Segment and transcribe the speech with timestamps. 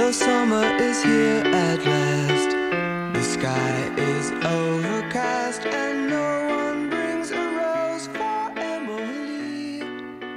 [0.00, 2.50] the summer is here at last.
[3.12, 9.84] The sky is overcast and no one brings a rose for Emily.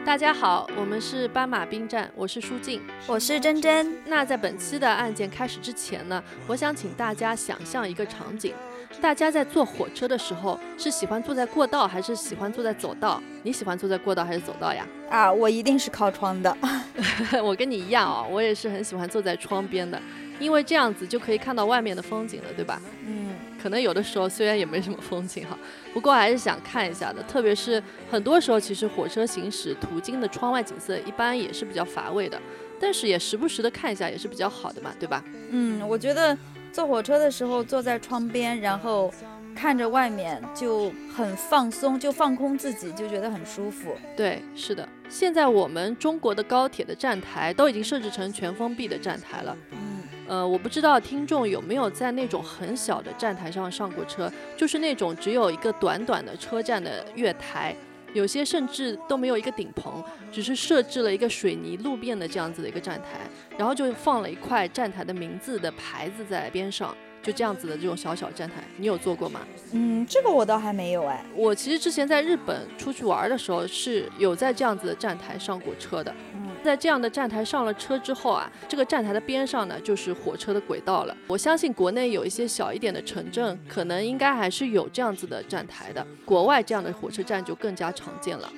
[0.06, 2.82] 大家好，我们是斑马兵站，我是舒静。
[3.08, 8.54] 我是珍珍，那在本期的案件开始之前呢，我想请大家想象一个场景：
[9.02, 13.22] 大家在坐火车的时候，是喜欢坐在过道，还是喜欢坐在走道？
[13.44, 14.88] 你喜欢坐在过道还是走道呀？
[15.10, 16.56] 啊，我一定是靠窗的。
[17.44, 20.02] 我跟你一样哦，我也是很喜欢坐在窗边的，
[20.40, 22.82] 因为这样子就可以看到外面的风景了，对吧？
[23.06, 25.58] 嗯，可能有的时候虽然也没什么风景哈，
[25.94, 27.22] 不过还是想看一下的。
[27.24, 32.40] 特别是很多时候，其实火车行驶途经的窗外景色一般也是比较乏味的，
[32.80, 35.24] 但是也时不时的看一下也是比较好的嘛，对吧？
[35.50, 36.38] 嗯，我觉得
[36.74, 39.14] 坐火车的时候坐在窗边，然后
[39.56, 43.96] 看着外面就很放松，就放空自己，就觉得很舒服。
[44.18, 44.90] 对，是的。
[45.08, 49.56] 现在我们中国的高铁的站台都已经设置成全封闭的站台了。
[49.70, 57.76] 嗯，呃，我不知道听众有没有在那种很小的站台上上过车，就是那种只有一个短短的车站的月台，
[58.14, 63.20] 有些甚至都没有一个顶棚，只是设置了一个水泥路面的这样子的一个站台，
[63.58, 69.42] 然后就放了一块站台的名字的牌子在边上，就这样子的这种小小站台，你有坐过吗？
[69.72, 71.26] 嗯，这个我倒还没有哎。
[71.36, 76.14] 我其实之前在日本出去玩的时候是有在这样子的站台上过车的。
[76.36, 81.16] 嗯，在这样的站台上了车之后啊，这个站台的边上呢就是火车的轨道了。
[81.28, 86.06] 我相信国内有一些小一点的城镇，可能应该还是有这样子的站台的。
[86.24, 88.52] 国外这样的火车站就更加常见了。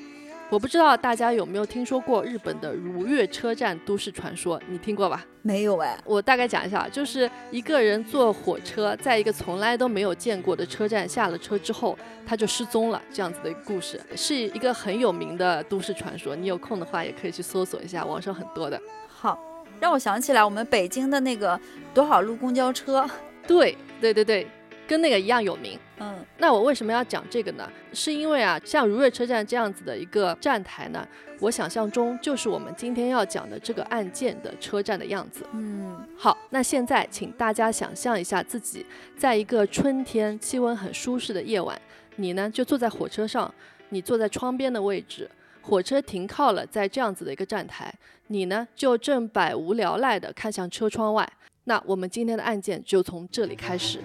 [0.51, 5.25] 我不知道大家有没有听说过日本的如月车站都市传说，你听过吧？
[5.41, 5.97] 没有哎。
[6.05, 16.35] 我大概讲一下，就是一个人坐火车，在一个从来都没有见过的车站下了车之后，他就失踪了，这样子的一个故事，是一个很有名的都市传说。
[16.35, 18.79] 你有空的话也可以去搜索一下，网上很多的。
[19.07, 19.39] 好，
[19.79, 21.59] 让我想起来我们北京的那个
[21.91, 23.03] 多少路公交车。
[23.47, 24.47] 对对对对，
[24.87, 25.79] 跟那个一样有名。
[25.99, 27.71] 嗯那我为什么要讲这个呢？
[27.93, 31.07] 是因为啊，像如月车站这样子的一个站台呢，
[31.39, 35.45] 我想象中就是我们今天要讲的这个案件的车站的样子。
[35.53, 38.85] 嗯好，那现在请大家想象一下自己
[39.17, 41.79] 在一个春天气温很舒适的夜晚，
[42.17, 43.53] 你呢就坐在火车上，
[43.89, 45.31] 你坐在窗边的位置，
[45.61, 47.93] 火车停靠了在这样子的一个站台，
[48.27, 51.27] 你呢就正百无聊赖地看向车窗外。
[51.67, 53.99] 那我们今天的案件就从这里开始。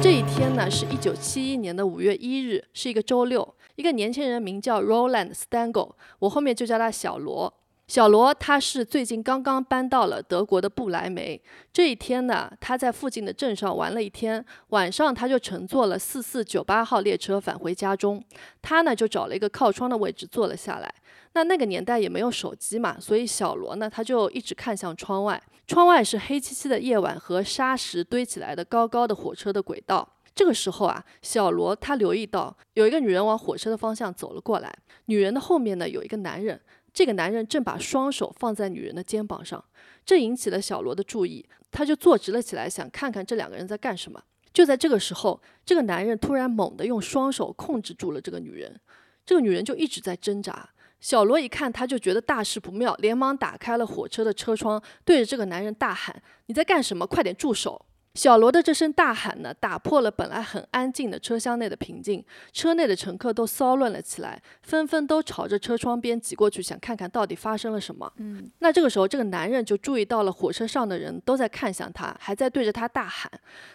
[0.00, 3.56] 这一天呢，是一九七一年的五月一日，是一个周六。
[3.74, 7.52] 一个年轻人名叫 Roland Stango，我后面就叫他小罗。
[7.88, 11.40] 小罗他是最近刚刚搬到了德国的不莱梅。
[11.72, 18.20] 这一天呢，他在附近的镇上玩了一天，晚上他就乘坐了四四九八号列车返回家中。
[18.60, 20.92] 他呢就找了一个靠窗的位置坐了下来。
[21.34, 25.40] 那那个年代也没有手机嘛，所以小罗呢他就一直看向窗外。
[25.68, 30.08] 窗外是黑漆漆的夜晚和沙石堆起来的高高的火车的轨道。
[30.34, 34.76] 这个时候啊，小罗他留意到有一个女人往火车的方向走了过来，
[35.06, 36.60] 女人的后面呢有一个男人，
[36.96, 39.62] 这个男人正把双手放在女人的肩膀上，
[40.06, 44.18] 这引起了小罗的注意，他就坐直了起来，想看看这两个人在干什么。
[44.50, 48.80] 就在这个时候，这个男人突然猛地用双手控制住了这个女人，
[49.26, 50.70] 这个女人就一直在挣扎。
[50.98, 57.06] 小罗一看，他就觉得大事不妙，连忙打开了火车的车窗，对着这个男人大喊：“你在干什么？
[57.06, 57.84] 快点住手！”
[58.16, 68.10] 小罗的这声大喊呢，打破了本来很安静的车厢内的平静，车内的乘客都骚乱了起来，纷纷都朝着车窗边挤过去，想看看到底发生了什么。
[68.16, 73.30] 嗯，那这个时候，这个男人就注意到了火车上的人都在看向他，还在对着他大喊。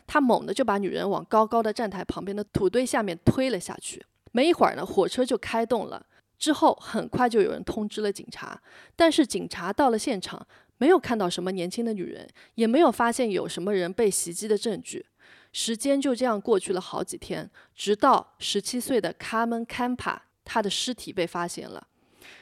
[0.08, 4.04] 他猛地就把女人往高高的站台旁边的土堆下面推了下去。
[4.32, 6.08] 没一会儿呢，火车就开动了。
[6.40, 8.60] 之后很快就有人通知了警察，
[8.96, 10.44] 但是警察到了现场，
[10.82, 15.06] 没有看到什么年轻的女人，也没有发现有什么人被袭击的证据。
[15.54, 21.86] 时间就这样过去了好几天，直到十七岁的卡门·坎帕，他的尸体被发现了。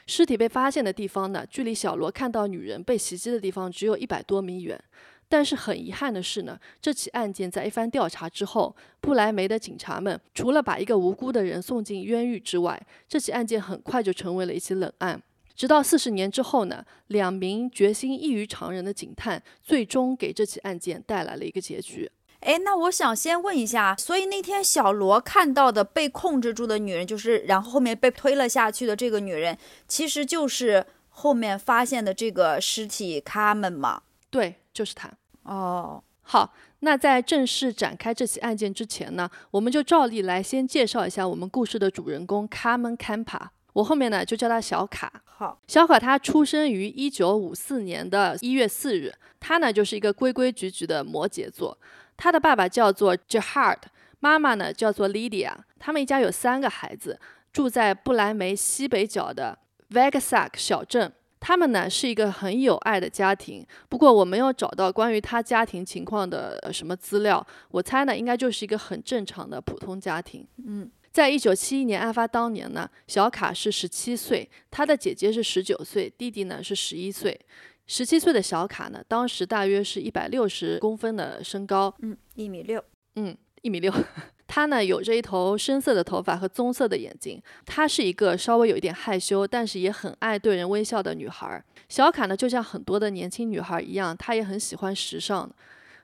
[0.08, 4.82] 尸体被发现的地方呢，距离小罗看到女人被袭击的地方只有一百多米远。
[5.28, 15.22] 但是很遗憾的是呢，这起案件在一番调查之后，布莱梅的警察们除了把一个无辜的人送进冤狱之外，这起案件很快就成为了一起冷案。
[15.60, 22.10] 直到四十年之后呢，两名决心异于常人的警探最终给这起案件带来了一个结局。
[22.40, 34.04] 哎，那我想先问一下，所以那天小罗看到的被控制住的女人，就是然后后面被推了下去的这个女人，其实就是后面发现的这个尸体卡门吗？
[34.30, 35.12] 对，就是她。
[35.44, 43.52] 哦，好，那在正式展开这起案件之前呢，我们就照例来先介绍一下我们故事的主人公卡门·坎帕。
[43.74, 45.12] 我后面呢就叫他小卡。
[45.26, 51.78] 好，小卡他出生于一九五四年的一月四日，他呢就是一个规规矩矩的摩羯座。
[52.18, 53.78] 他的爸爸叫做 Jahard，
[54.20, 55.54] 妈妈呢叫做 Lydia。
[55.80, 57.18] 他们一家有三个孩子，
[57.54, 59.58] 住在不来梅西北角的
[59.92, 61.14] Vegasack 小镇。
[61.40, 67.48] 他们呢是一个很有爱的家庭，不过我没有找到关于他家庭情况的什么资料。
[67.70, 70.46] 我猜呢，应该就是一个很正常的普通家庭。
[70.68, 77.40] 嗯，在一九七一年案发当年呢，小卡是十七岁，他的姐姐是十九岁，弟弟呢是十一岁。
[77.88, 82.84] 十七岁的小卡呢，当时大约是一百六十公分的身高，嗯，一米六，
[83.16, 83.92] 嗯，一米六。
[84.46, 87.42] 她呢有着一头深色的头发和棕色的眼睛。
[87.66, 91.64] 她是一个稍微有一点害羞，但是也很爱对人微笑的女孩。
[91.88, 95.50] 小卡呢就像很多的年轻女孩一样，她也很喜欢时尚，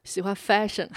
[0.03, 0.89] 喜欢 fashion。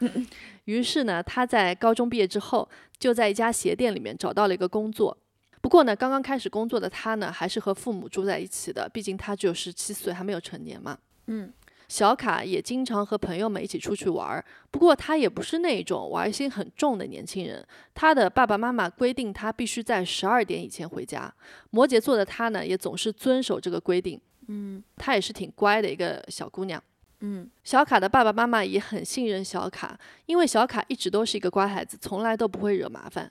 [0.64, 5.16] 于是呢，她在高中毕业之后，就在一家鞋店里面找到了一个工作。
[5.60, 10.98] 不过呢，刚刚开始工作的他呢，还是和父母住在一起的，毕竟他只有十七岁，还没有成年嘛。
[11.26, 11.52] 嗯。
[11.88, 17.64] 小卡也经常和朋友们一起出去玩儿，不过他也不是那种玩心很重的年轻人。
[17.94, 21.32] 他的爸爸妈妈规定他必须在十二点以前回家。
[21.70, 24.20] 摩羯座的他呢，也总是遵守这个规定。
[24.48, 26.82] 嗯，他也是挺乖的一个小姑娘。
[27.20, 33.30] 嗯，小卡的爸爸妈妈也很信任小卡，因为小卡一直都是一个乖孩子，从来都不会惹麻烦。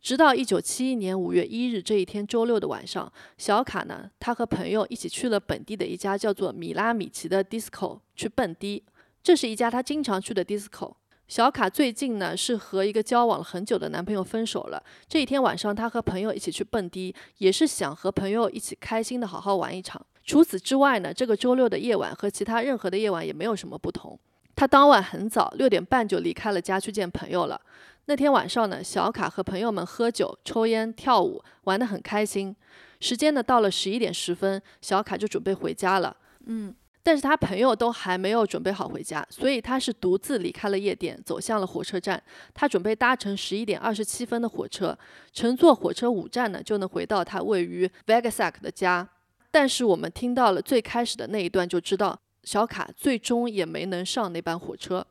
[0.00, 8.84] 直到一九七一年五月一日这一天周六的晚上，小卡呢，他和朋友一起去了本地的一家叫做米拉米奇的 disco 去蹦迪。
[9.22, 10.94] 这是一家他经常去的 disco。
[11.26, 14.80] 小卡最近呢是和一个交往了很久的男朋友分手了。
[15.08, 20.04] 这一天晚上，他和朋友一起去蹦迪，也是想和朋友一起开心的好好玩一场。
[20.24, 24.18] 除此之外呢，这个周六的夜晚和其他任何的夜晚也没有什么不同。
[24.56, 27.60] 他当晚很早，六点半就离开了家去见朋友了。
[28.06, 32.54] 那天晚上呢，小卡和朋友们喝酒、抽烟、跳舞，玩得很开心。
[33.00, 36.16] 时间呢到了十一点十分，小卡就准备回家了。
[36.46, 42.22] 嗯，但是他朋友都还没有准备好回家，所以他是独自离开了夜店，走向了火车站。
[42.54, 44.96] 他准备搭乘十一点二十七分的火车，
[45.32, 49.08] 乘坐火车五站呢就能回到他位于 Vegasack 的家。
[49.54, 55.06] 但是我们听到了最开始的那一段，就知道小卡最终也没能上那班火车。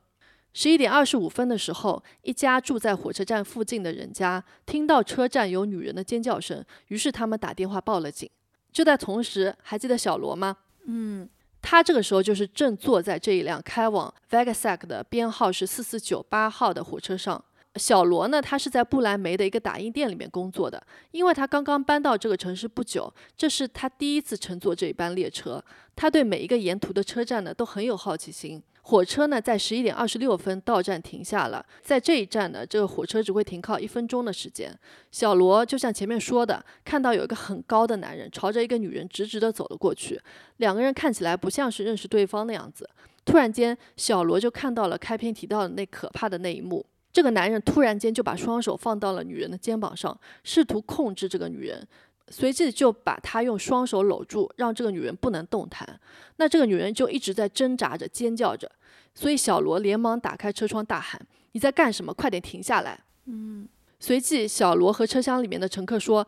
[0.51, 8.29] 十一点二十五分的时候，一家住在火车站附近的人家听到车站有女人的尖叫声，于是他们打电话报了警。
[8.73, 10.57] 就在同时，还记得小罗吗？
[10.87, 11.29] 嗯，
[11.61, 17.41] 他这个时候就是正坐在这一辆开往 Vegasack 的编号是四四九八号的火车上。
[17.75, 20.81] 小罗呢，他是在不来梅的一个打印店里面工作的，
[21.11, 25.63] 因为他刚刚搬到这个城市不久，这是他第一次乘坐这一班列车。
[25.95, 28.61] 他对每一个沿途的车站呢都很有好奇心。
[28.85, 31.65] 火车呢，在十一点二十六分到站停下了。
[31.81, 34.77] 在这一站呢，这个火车只会停靠一分钟的时间。
[35.09, 40.19] 小罗就像前面说的，看到有一个很高的男人朝着一个女人直直的走了过去。
[40.57, 42.89] 两个人看起来不像是认识对方的样子。
[43.23, 51.87] 突然间，小罗就看到了开篇提到的那可怕的那一幕：这个男人突然间就把双手放到了女人的肩膀上，试图控制这个女人。
[52.29, 55.99] 随即就把她用双手搂住，让这个女人不能动弹。
[56.37, 58.71] 那这个女人就一直在挣扎着、尖叫着。
[59.13, 61.21] 所以小罗连忙打开车窗，大喊
[61.51, 62.11] ：“你在干什么？
[62.13, 63.67] 快点停下来！”嗯。
[63.99, 66.27] 随即，小罗和车厢里面的乘客说：“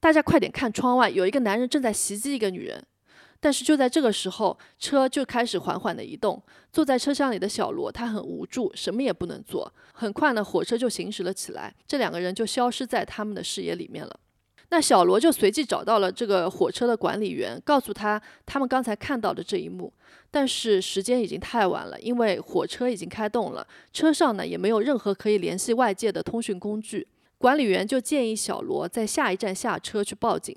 [0.00, 2.84] 大家快点看窗外，有一个男人正在袭击一个女人。”
[3.44, 6.42] 但是就在这个时候，车就开始缓缓的移动。
[6.72, 9.70] 坐在车厢里的小罗，他很无助，什么也不能做。
[9.92, 14.18] 很快呢，火车就行驶了起来，这两个人就消失在他们的视野里面了。
[14.70, 19.92] 那小罗就随即找到了这个火车的管理员，告诉他他们刚才看到的这一幕。
[20.30, 27.06] 但是时间已经太晚了，因为火车已经开动了，车上呢也没有任何可以联系外界的通讯工具。
[27.36, 30.56] 管理员就建议小罗在下一站下车去报警。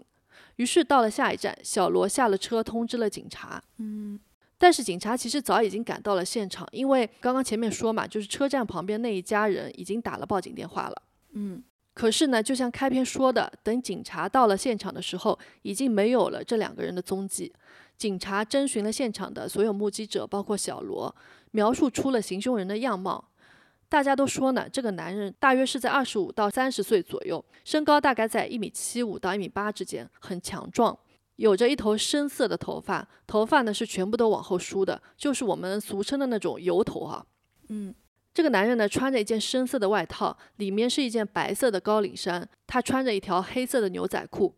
[0.57, 3.59] 于是到了下一站，小罗下了车，通知了警察。
[3.77, 4.19] 嗯，
[4.57, 11.01] 但是警察其实早已经赶到了现场，因为刚刚前面说嘛，就是车站旁边那一家人已经打了报警电话了。
[11.31, 11.63] 嗯。
[11.93, 17.51] 可是呢，就像开篇说的，等警察到了现场的时候，已经没有了这两个人的踪迹。
[17.97, 21.15] 警察征询了现场的所有目击者，包括小罗，
[21.49, 23.27] 描述出了行凶人的样貌。
[23.89, 30.97] 大家都说呢，这个男人大约是在二十五到三十岁左右，身高大概在一米七五到一米八之间，很强壮，
[31.37, 37.25] 有着一头深色的头发，头发呢是全部都往后梳的，就是我们俗称的那种油头啊。
[37.69, 37.93] 嗯。
[38.33, 42.47] 这个男人呢，穿着一件深色的外套，里面是一件白色的高领衫。
[42.67, 44.53] 他穿着一条黑色的牛仔裤。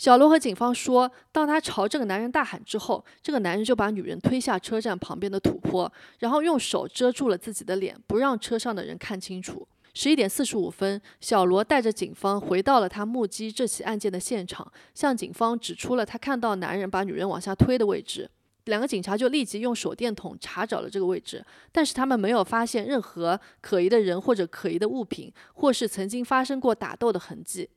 [0.00, 9.68] 小罗和警方说，当他朝这个男人大喊之后，这个男人就把女人推下车站旁边的土坡，然后用手遮住了自己的脸，不让车上的人看清楚。
[9.92, 18.30] 十一点四十五分，小罗带着警方回到了他目击这起案件的现场，向警方指出了他看到男人把女人往下推的位置。
[18.64, 27.68] 两个警察就立即用手电筒查找了这个位置，但是他们没有发现任何可疑的人或者可疑的物品，或是曾经发生过打斗的痕迹。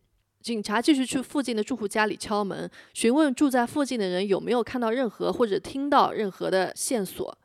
[0.43, 7.37] 警察继续去附近的住户家里敲门，询问住在附近的人有没有看到任何或者听到任何的线索。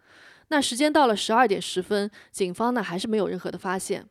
[0.49, 4.05] 那时间到了十二点十分，警方呢还是没有任何的发现。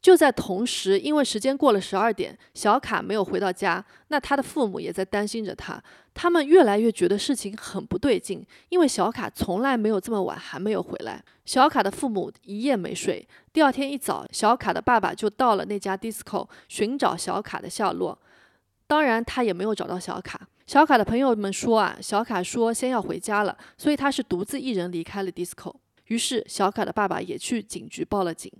[0.00, 5.82] 就在同时，因为时间过了十二点，小卡没有回到家，那他的父母也在担心着他。
[6.14, 11.20] 他们越来越觉得事情很不对劲，因为小卡从来没有这么晚还没有回来。
[11.44, 13.26] 小卡的父母一夜没睡。
[13.52, 18.16] 第二天一早，小卡的爸爸就到了那家 disco 寻找小卡的下落。
[18.88, 20.48] 当然，他也没有找到小卡。
[20.66, 25.74] 小卡的朋友们说啊，小卡说先要回家了，所以他是独自一人离开了 disco。
[26.06, 28.50] 于是，小卡的爸爸也去警局报了警。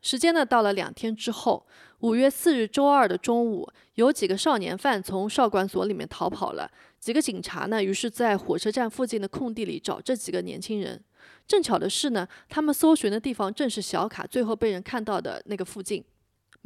[0.00, 1.66] 时间呢，到了两天之后，
[1.98, 6.70] 五月四日周二的中午，有几个少年犯从少管所里面逃跑了。
[6.98, 11.02] 几个警察呢，于是在火车站附近的空地里找这几个年轻人。
[11.46, 16.02] 正巧的是呢，他们搜寻的地方正是小卡最后被人看到的那个附近。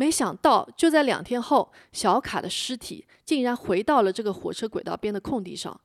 [0.03, 5.81] 没想到，就在两天后，小卡的尸体竟然回到了这个火车轨道边的空地上。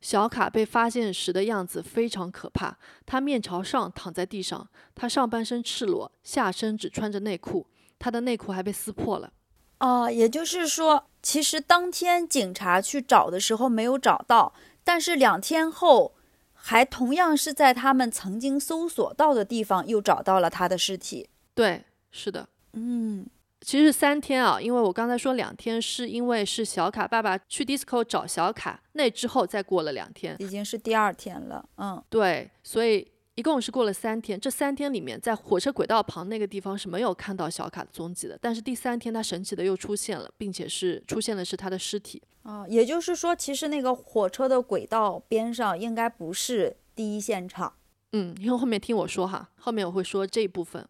[0.00, 7.66] 小卡被发现时的样子非常可怕，他面朝上躺在地上，他上半身赤裸，下身只穿着内裤，
[7.98, 9.32] 他的内裤还被撕破了。
[9.80, 14.54] 哦，也就是说，其实当天警察去找的时候没有找到，
[14.84, 16.14] 但是两天后，
[16.54, 21.28] 还同样是在他们曾经搜索到的地方又找到了他的尸体。
[21.52, 23.26] 对，是的，嗯。
[23.60, 31.66] 其实三天啊，因为我刚才说两天，是因为是小卡爸爸去 disco 找小卡，那之后再过了两天，已经是第二天了。
[31.78, 34.38] 嗯，对，所以一共是过了三天。
[34.38, 38.38] 这三天里面，在火车轨道旁那个地方是没有看到小卡的踪迹的。
[38.40, 42.22] 但是第三天，他神奇的又出现了，并且是出现的是他的尸体。
[42.42, 47.72] 哦，也就是说，其实那个火车的轨道边上应该不是第一现场。
[48.12, 50.86] 嗯，因为后面听我说哈，后面我会说这一部分。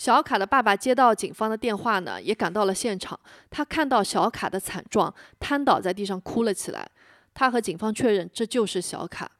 [0.00, 3.20] 小卡的爸爸接到警方的电话呢，也赶到了现场。
[3.50, 6.90] 他看到小卡的惨状，瘫倒在地上哭了起来。
[7.34, 9.30] 他和警方确认，这就是小卡。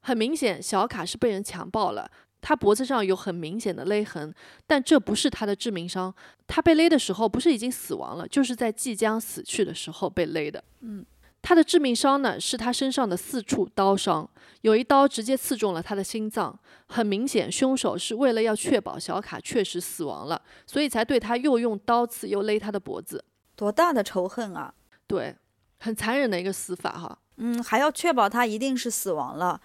[0.00, 2.10] 很明显，小卡是被人强暴了。
[2.40, 4.34] 他脖子上有很明显的勒痕，
[4.66, 6.12] 但这不是他的致命伤。
[6.48, 10.64] 他被勒的时候，不是已经死亡了，就是在即将死去的时候被勒的。
[10.80, 11.06] 嗯。
[11.40, 14.28] 他的致命伤呢，是他身上的四处刀伤，
[14.62, 16.58] 有一刀直接刺中了他的心脏。
[16.86, 23.24] 很明显，凶手是为了要确保小卡确实死亡了，所以才对他又用刀刺又勒他的脖子。
[23.56, 24.72] 多大的仇恨啊！
[25.06, 25.34] 对，
[25.78, 27.18] 很残忍的一个死法哈。
[27.36, 29.60] 嗯，还要确保他一定是死亡了，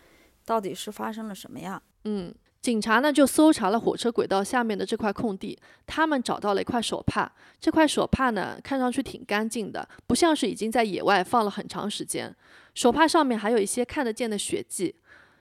[0.45, 1.81] 到底是发生了什么呀？
[2.05, 2.33] 嗯。
[2.63, 7.29] 警察呢就搜查了火车轨道下面的这块空地，他们找到了一块手帕。
[7.59, 12.33] 这块手帕呢看上去挺干净的，不像是已经在野外放了很长时间。
[12.73, 14.95] 手帕上面还有一些看得见的血迹。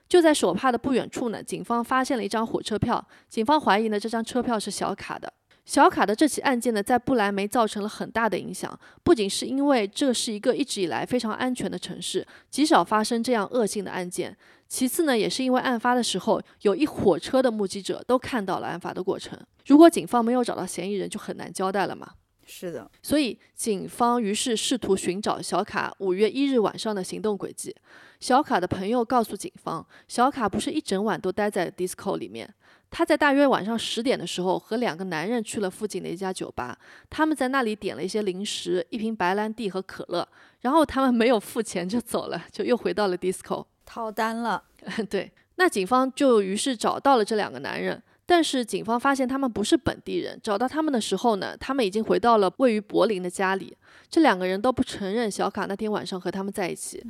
[0.08, 3.06] 就在手帕的不远处呢，警方发现了一张火车票。
[3.28, 5.32] 警方怀疑呢这张车票是小卡的。
[5.64, 8.76] 小卡的这起案件呢，在不来梅造成了很大的影响。
[9.04, 14.36] 不仅是因为这是一个一直以来非常安全的城市，极少发生这样恶性的案件。
[14.72, 19.38] 其次呢，也是因为案发的时候，有一火车的目击者都看到了案发的过程。
[19.66, 22.10] 如果警方没有找到嫌疑人，就很难交代了嘛。
[22.46, 27.76] 是的，所以警方于是试图寻找小卡五月一日晚上的行动轨迹。
[28.18, 32.48] 小卡的朋友告诉警方，小卡不是一整晚都待在 disco 里面，
[32.88, 36.78] 他在大约晚上十点的时候和两个男人去了附近的一家酒吧，
[37.10, 40.26] 他们在那里点了一些零食、一瓶白兰地和可乐，
[40.62, 43.66] 然后他们没有付钱就走了，就又回到了 disco。
[43.92, 44.62] 套单了，
[45.10, 50.40] 对，那警方就于是找到了这两个男人，但是警方发现他们不是本地人。
[50.42, 53.76] 找到他们的时候呢，他们已经回到了位于柏林的家里。
[54.08, 57.04] 这两个人都不承认小卡那天晚上和他们在一起。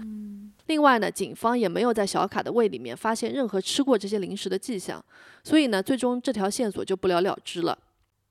[0.66, 5.00] 另外呢，警方也没有在小卡的胃里面发现任何吃过这些零食的迹象，
[5.44, 7.78] 所以呢，最终这条线索就不了了之了。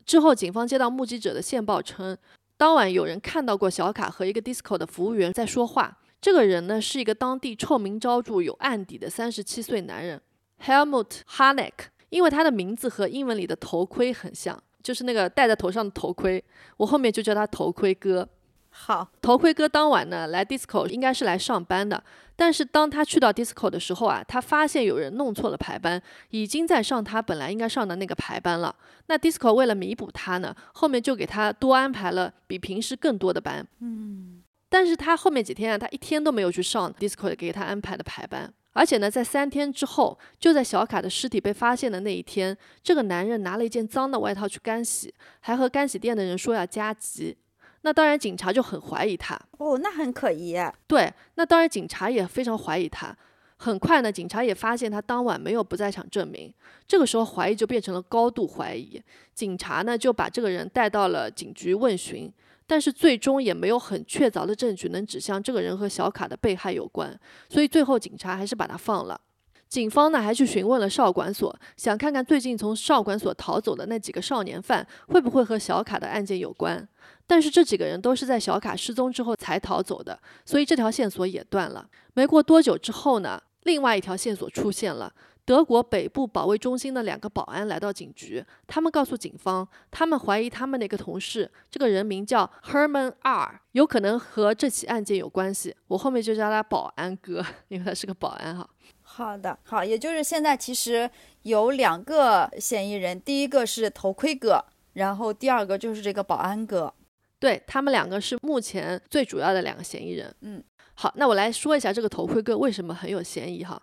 [0.05, 2.17] 之后，警方接到目击者的线报称，
[2.58, 6.00] 当晚有人看到过小卡和一个 disco 的服务员在说话。
[6.22, 10.22] 这个人呢是一个当地臭名昭著、有案底的三十七岁男人
[10.63, 11.72] ，Helmut Hanek。
[12.12, 16.44] 因为他的名字和英文里的头盔很像，就是那个戴在头上的头盔，
[16.75, 18.28] 我后面就叫他头盔哥。
[18.70, 22.04] 好，头盔哥当晚呢来 disco 应该是来上班的，
[22.36, 28.75] 但是当他去到 disco 的时候啊，他发现有人弄错了排班，已经在上他本来应该上的那个排班了。
[29.08, 33.66] 那 disco 为了弥补他呢，后面就给他多安排了比平时更多的班。
[33.80, 34.40] 嗯。
[34.72, 38.54] 但是他后面几天啊，他一天都没有去上 Discord 给他安排的排班。
[38.72, 47.38] 而且呢，在三天之后，就在小卡的尸体被发现的那一天，这个男人拿了一件脏的外套去干洗，还和干洗店的人说要加急。
[47.82, 49.38] 那当然，警察就很怀疑他。
[49.58, 50.56] 哦，那很可疑。
[50.88, 53.13] 对，那当然，警察也非常怀疑他。
[53.58, 56.51] 很快呢，警察也发现他当晚没有不在场证明。
[56.88, 59.01] 这个时候，怀疑就变成了高度怀疑。
[59.34, 62.32] 警察呢，就把这个人带到了警局问询，
[62.72, 67.20] 但是最终也没有很确凿的证据能指向这个人和小卡的被害有关。
[67.50, 69.20] 所以最后，警察还是把他放了。
[69.68, 76.88] 警方呢，还去询问了少管所，想看看最近从少管所逃走的那几个少年犯会不会和小卡的案件有关。
[77.28, 81.86] 但是这几个人都是在小卡失踪之后才逃走的，所以这条线索也断了。
[82.13, 85.13] 没过多久之后呢，另外一条线索出现了。
[85.51, 95.75] 德国北部保卫中心的两个保安来到警局，他们告诉警方，他们怀疑他们的一个同事，这个人名叫 Herman R，有可能和这起案件有关系。
[95.88, 98.65] 我后面就叫他保安哥， 因为他是个保安哈。
[99.01, 106.93] 好的，好，也就是现在其实有两个嫌疑人，第一个是头盔哥，然后第二个就是这个保安哥。
[107.39, 110.34] 对他们两个是目前最主要的两个嫌疑人。
[110.39, 113.81] 嗯，好，那我来说一下这个头盔哥为什么很有嫌疑哈。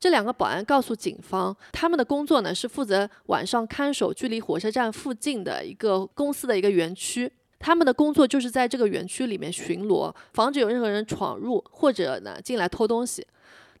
[0.00, 7.30] 这两个保安告诉警方，他们的工作呢是负责晚上看守距离火车站附近的一个公司的一个园区。
[7.58, 13.26] 他们的工作就是在这个园区里面巡逻，防止有任何人闯入或者呢进来偷东西。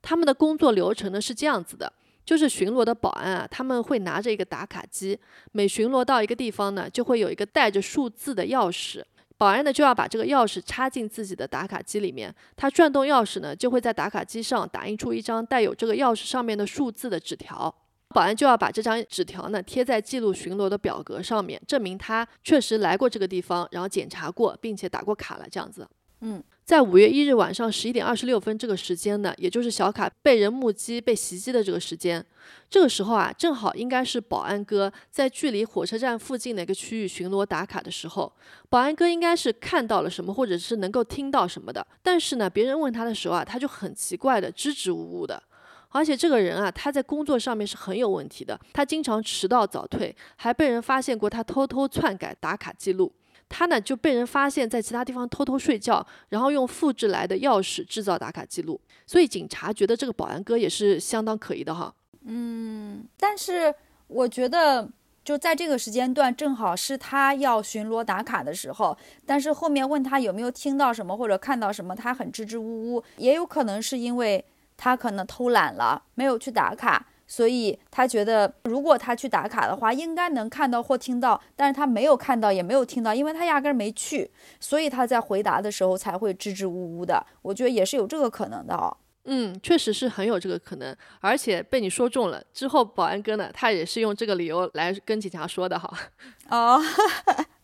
[0.02, 1.92] 他们的工作流程呢是这样子的，
[2.24, 5.16] 就是巡逻的保安啊，他们会拿着一个打卡机，
[5.52, 9.00] 每巡逻到一个地方呢，就会有一个带着数字的钥匙，
[9.38, 17.72] 保安呢就要把这个钥匙插进自己的打卡机里面，他转动钥匙呢，就会在打卡机上打印出一张带有这个钥匙上面的数字的纸条，
[18.08, 25.88] 保安就要把这张纸条呢贴在记录巡逻的表格上面，证明他确实来过这个地方，然后检查过，并且打过卡了，这样子。
[26.20, 26.42] 嗯。
[26.68, 32.22] 在五月一日晚上十一点二十六分这个时间呢，也就是小卡被人目击被袭击的这个时间，
[32.68, 38.30] 这个时候啊，正好应该是保安哥在距离火车站附近的一个区域巡逻打卡的时候，
[38.68, 41.86] 保安哥应该是看到了什么，或者是能够听到什么的。
[42.02, 45.42] 但是呢，别人问他的时候啊，他就很奇怪的支支吾吾的，
[45.88, 53.10] 而且这个人啊，他在工作上面是很有问题的，他经常迟到早退，还被人发现过他偷偷篡改打卡记录。
[53.48, 61.94] 他呢就被人发现，在其他地方偷偷睡觉，然后用复制来的钥匙制造打卡记录，所以警察觉得这个保安哥也是相当可疑的哈。
[62.24, 63.74] 嗯，但是
[64.06, 64.88] 我觉得
[65.24, 74.44] 就在这个时间段，正好是他要巡逻打卡的时候，但是后面问他有没有听到什么或者看到什么，他很支支吾吾，也有可能是因为
[74.76, 77.06] 他可能偷懒了，没有去打卡。
[77.28, 87.24] 所以他觉得，如果他去打卡的话，应该能看到或听到，但是他没有看到，也没有听到，因为他压根儿没去，所以他在回答的时候才会支支吾吾的。
[87.42, 88.96] 我觉得也是有这个可能的哦。
[89.30, 95.92] 嗯，确实是很有这个可能，而且被你说中了之后，保安哥呢，他也是用这个理由来跟警察说的哈。
[96.48, 96.80] 哦，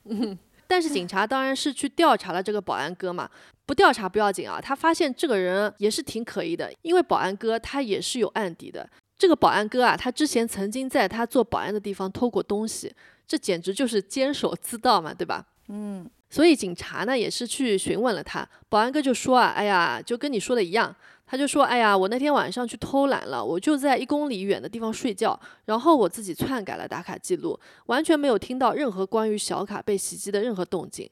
[0.05, 3.31] 嗯，但是警察当然是去调查了这个保安哥嘛，
[3.64, 8.87] 不调查不要紧啊，他发现这个人也是挺可疑的，因为保安哥他也是有案底的。
[9.24, 12.92] 这个保安哥啊，他之前曾经在他做保安的地方偷过东西，
[13.26, 15.46] 这简直就是监守自盗嘛，对吧？
[15.68, 20.94] 嗯，所以警察呢也是去询问了他，保安哥就说啊，哎呀，就跟你说的一样，
[21.26, 31.08] 他就说，哎呀，我那天晚上去偷懒了，我就在一公里远的地方睡觉，然后我自己篡改了打卡记录，完全没有听到任何关于小卡被袭击的任何动静，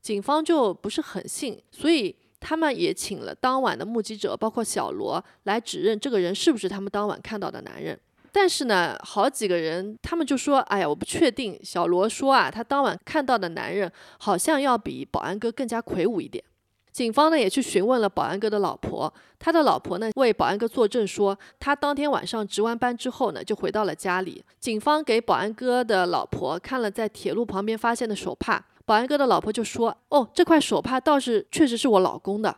[0.00, 2.16] 警方就不是很信，所以。
[2.40, 7.96] 他们也请了当晚的目击者，包括小罗来指认这个人是不是他们当晚看到的男人。
[8.32, 16.42] 但是呢，好几个人他们就说：“哎呀，我不确定。”小罗说：“啊，他当晚看到的男人好像要比保安哥更加魁梧一点。”
[16.92, 24.44] 警方呢也去询问了保安哥的老婆，他的老婆呢为保安哥作证说，他当天晚上值完班之后呢就回到了家里。
[24.58, 28.64] 警方给保安哥的老婆看了在铁路旁边发现的手帕。
[28.84, 32.56] 保安哥的老婆就说：“哦，这块手帕倒是确实是我老公的，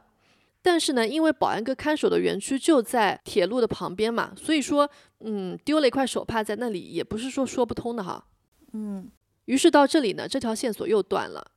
[0.62, 4.88] 但是呢，因为保安哥看守的园区就在铁路的旁边嘛，所以说，
[5.20, 8.24] 嗯，丢了一块手帕在那里也不是说说不通的哈。
[8.72, 9.10] 嗯，
[9.44, 11.50] 于是到这里呢，这条线索又断了。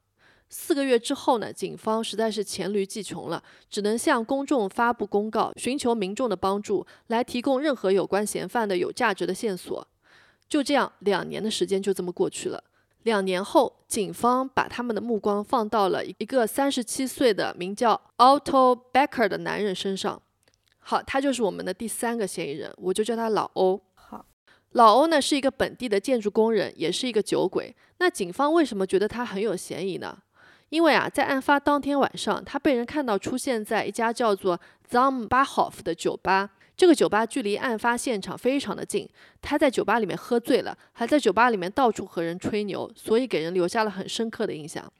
[0.49, 9.88] 四个月之后呢，警方实在是黔驴技穷了，只能向公众发布公告，寻求民众的帮助，来提供任何有关嫌犯的有价值的线索。
[10.49, 12.63] 就这样，两年的时间就这么过去了。”
[13.06, 20.20] 两年后，警方把他们的目光放到了一个三十七岁的名叫 Otto Becker 的男人身上。
[20.80, 23.80] 好，他就是我们的第三个嫌疑人，我就叫他老欧。
[23.94, 24.26] 好，
[24.72, 27.76] 老欧呢是一个本地的建筑工人，也是一个酒鬼。
[28.00, 30.18] 那警方为什么觉得他很有嫌疑呢？
[30.70, 36.50] 因为啊，在案发当天晚上，他被人看到出现在一家叫做 Zombahoff 的酒吧。
[36.78, 39.10] 这个酒吧距离案发现场非常的近，
[39.42, 44.92] 他在酒吧里面喝醉了，还在酒吧里面到处和人吹牛，所以给人留下了很深刻的印象。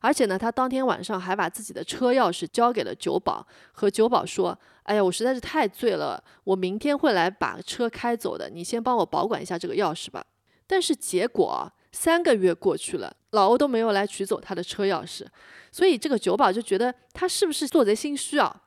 [0.00, 10.26] 而且呢，他当天晚上还把自己的车钥匙交给了酒保，和酒保说：“哎呀，我实在是太醉了，我明天会来把车开走的，你先帮我保管一下这个钥匙吧。”
[10.66, 15.24] 但是结果三个月过去了，老欧都没有来取走他的车钥匙，
[15.70, 18.62] 所以这个酒保就觉得他是不是做贼心虚啊？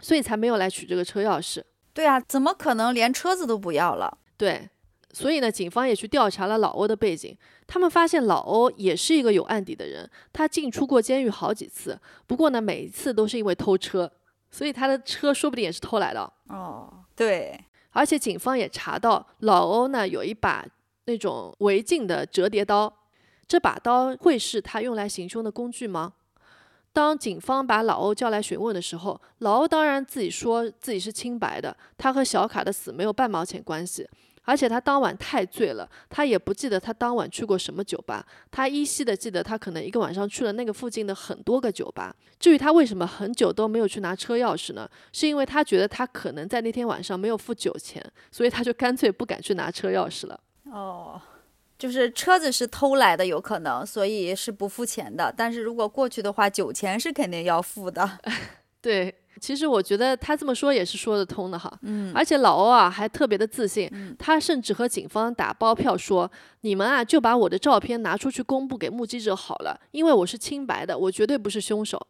[0.00, 1.62] 所以才没有来取这个车钥匙。
[1.96, 4.18] 对啊，怎么可能连车子都不要了？
[4.36, 4.68] 对，
[5.12, 7.34] 所以呢，警方也去调查了老欧的背景，
[7.66, 14.12] 他们发现老欧也是一个有案底的人，他进出过监狱好几次，不过呢，每一次都是因为偷车，
[14.50, 16.30] 所以他的车说不定也是偷来的。
[16.50, 17.58] 哦，对，
[17.92, 20.66] 而且警方也查到老欧呢有一把
[21.06, 22.94] 那种违禁的折叠刀，
[23.48, 26.12] 这把刀会是他用来行凶的工具吗？
[26.96, 34.08] 当警方把老欧叫来询问的时候，老欧当然自己说自己是清白的，他和小卡的死没有半毛钱关系，
[34.44, 42.16] 而且他当晚太醉了，他也不记得他当晚去过什么酒吧，他依稀的记得他可能一个晚上去了那个附近的很多个酒吧。
[42.40, 44.88] 至于他为什么很久都没有去拿车钥匙呢？
[45.12, 50.40] 是因为他觉得他可能在那天晚上没有付酒钱，所以他就干脆不敢去拿车钥匙了。
[50.72, 51.20] 哦。
[51.78, 55.32] 就是车子是偷来的，有可能，所以是不付钱的。
[55.36, 58.18] 但是如果过去的话，酒钱是肯定要付的。
[58.80, 61.72] 对，其实我觉得他这么说也是说得通的哈。
[61.82, 66.30] 嗯，而且老欧啊还特别的自信，他甚至和警方打包票说
[66.62, 72.06] ：“你们啊就把我的照片拿出去公布给目击者好了，因为我是清白的，我绝对不是凶手。”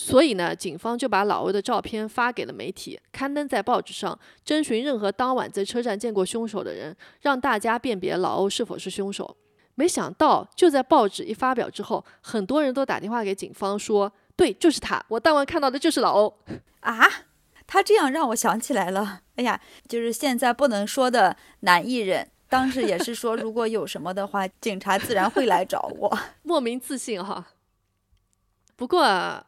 [0.00, 9.36] 所以呢，警方就把老欧的照片发给了媒体，刊登在报纸上，征询任何当晚在车站见过凶手的人，让大家辨别老欧是否是凶手。
[9.74, 16.32] 没想到，就在报纸一发表之后，很多人都打电话给警方说：“对，就是他，我当晚看到的就是老欧。
[16.78, 17.10] ”啊，
[17.66, 19.22] 他这样让我想起来了。
[19.34, 26.18] 哎呀，就是现在不能说的男艺人，当时也是说，如果有什么的话， 警察自然会来找我。
[26.44, 27.44] 莫名自信哈。
[28.78, 29.02] 不过，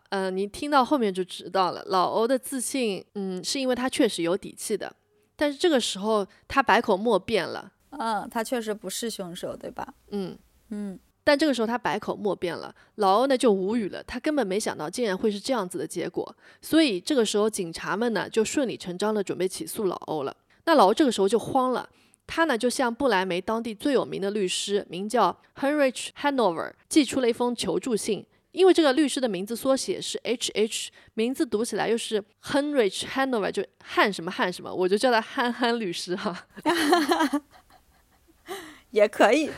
[0.08, 4.92] 呃，你听到后面就知道了，老欧的自信，嗯，是因为他确实有底气的。
[5.36, 9.94] 但是这个时候他百口莫辩了，嗯，他确实不是凶手，对吧？
[10.10, 10.36] 嗯
[10.70, 10.98] 嗯。
[11.22, 16.36] 但这个时候他百口莫辩了，老欧呢就无语了，他根本没想到竟然会是这样子的结果。
[16.60, 20.36] 所以这个时候警察们呢就顺理成章的准备起诉老欧了。
[20.64, 21.88] 那老欧这个时候就慌了，
[22.26, 28.26] 他呢就向不来梅当地最有名的律师，名叫 Heinrich Hanover，寄出了一封求助信。
[28.52, 36.46] 因为这个律师的名字缩写是 H H，名字读起来又是 Heinrich Hanover，就汉什么汉什么，我就叫他憨憨律师哈。
[38.90, 39.48] 也可以。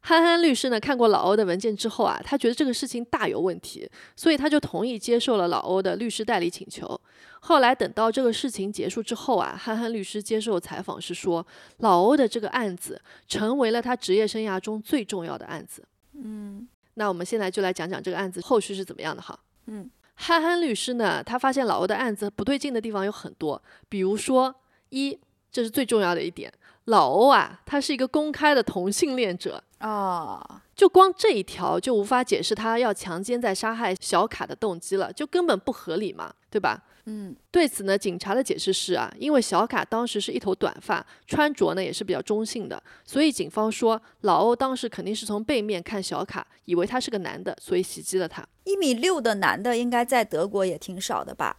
[0.00, 7.00] 憨憨律师呢看过老欧的文件之后啊，他觉得这个事情大有问题，所以他就同意接受了老欧的律师代理请求。
[7.38, 11.46] 后来等到这个事情结束之后啊，憨憨律师接受采访时说，
[11.78, 15.84] 老欧的这个案子成为了他职业生涯中最重要的案子。
[16.14, 16.66] 嗯。
[16.94, 19.38] 那我们现在就来讲讲这个案子后续是怎么样的哈。
[19.66, 24.54] 嗯，憨憨律师呢，他发现老欧的案子不对劲的地方有很多，比如说
[24.90, 25.18] 一，
[25.50, 26.52] 这是最重要的一点，
[26.86, 36.82] 老欧啊，他是一个公开的同性恋者啊，就光这一条就无法解释他要强奸再杀害小卡的动机了，就根本不合理嘛，对吧？
[37.06, 48.46] 嗯，对此呢，警察的解释是啊，因为小卡当时是一头短发，穿着呢也是比较中性的，所以警方说老欧当时肯定是从背面看小卡，以为他是个男的，所以袭击了他。
[48.64, 51.56] 一米六的男的应该在德国也挺少的吧？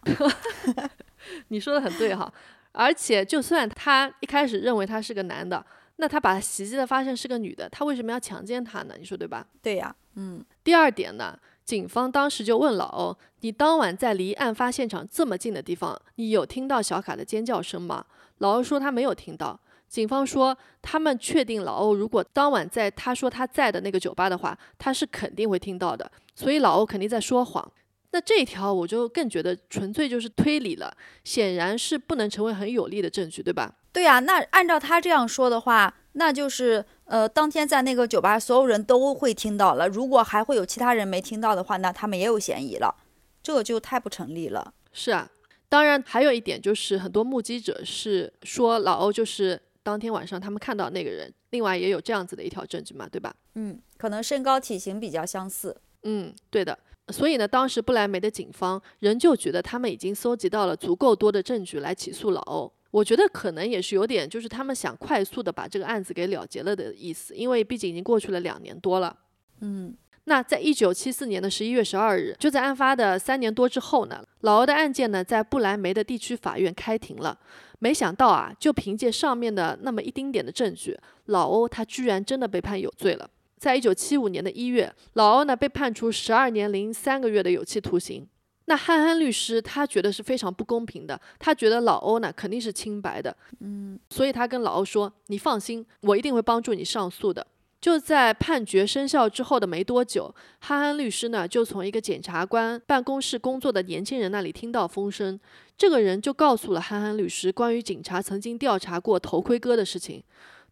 [1.49, 2.33] 你说的很对哈，
[2.71, 5.65] 而且就算他一开始认为他是个男的，
[5.97, 8.95] 那他把他袭击的发现是个女的，他为什么要强奸她呢？
[8.97, 9.45] 你说对吧？
[9.61, 10.43] 对呀，嗯。
[10.63, 11.37] 第二点呢？
[11.63, 18.05] 警方当时就问老欧：“你当晚在离案发现场这么近的地方，你有听到小卡的尖叫声吗？”
[18.39, 19.59] 老欧说他没有听到。
[19.87, 26.11] 警方说他们确定老欧如果当晚在他说他在的那个酒吧的话，他是肯定会听到的。
[26.35, 27.71] 所以老欧肯定在说谎。
[28.11, 33.73] 那这一条我就更觉得纯粹就是推理了，显然是不能成为很有力的证据，对吧？
[33.91, 39.87] 对呀，那按照他这样说的话，那就是呃，当天在那个酒吧所有人都会听到了。
[39.87, 42.95] 如果还会有其他人没听到的话，那他们也有嫌疑了，
[43.41, 44.73] 这个就太不成立了。
[44.91, 45.29] 是啊，
[45.67, 53.33] 当然还有一点就是很多目击者是说老欧就是当天晚上他们看到那个人，另外也有这样子的一条证据嘛，对吧？
[53.55, 55.75] 嗯，可能身高体型比较相似。
[56.03, 56.77] 嗯，对的。
[57.09, 62.71] 所以呢，当时不来梅的警方仍旧觉得他们已经搜集到了足够多的证据来起诉老欧。
[62.93, 69.17] 我觉得可能也是有点，就是他们想快速的把这个案子给了结了的意思，因为毕竟已经过去了两年多了。
[69.61, 77.35] 嗯，那在一九七四年的十一月十二日，就在案发的三年多之后呢，老欧的案件呢在不来梅的地区法院开庭了。
[77.79, 83.27] 没想到啊，就凭借上面的那么一丁点的证据，老欧他居然真的被判有罪了。
[83.57, 88.27] 在一九七五年的一月，老欧呢被判处十二年零三个月的有期徒刑。
[88.65, 97.45] 那憨憨律师他觉得是非常不公平的，他觉得老欧呢肯定是清白的，嗯，所以他跟老欧说：“你放心，我一定会帮助你上诉的。”
[97.81, 105.37] 就在判决生效之后的没多久，憨憨律师呢就从一个检察官办公室工作的年轻人那里听到风声。
[105.77, 110.23] 这个人就告诉了憨憨律师关于警察曾经调查过头盔哥的事情。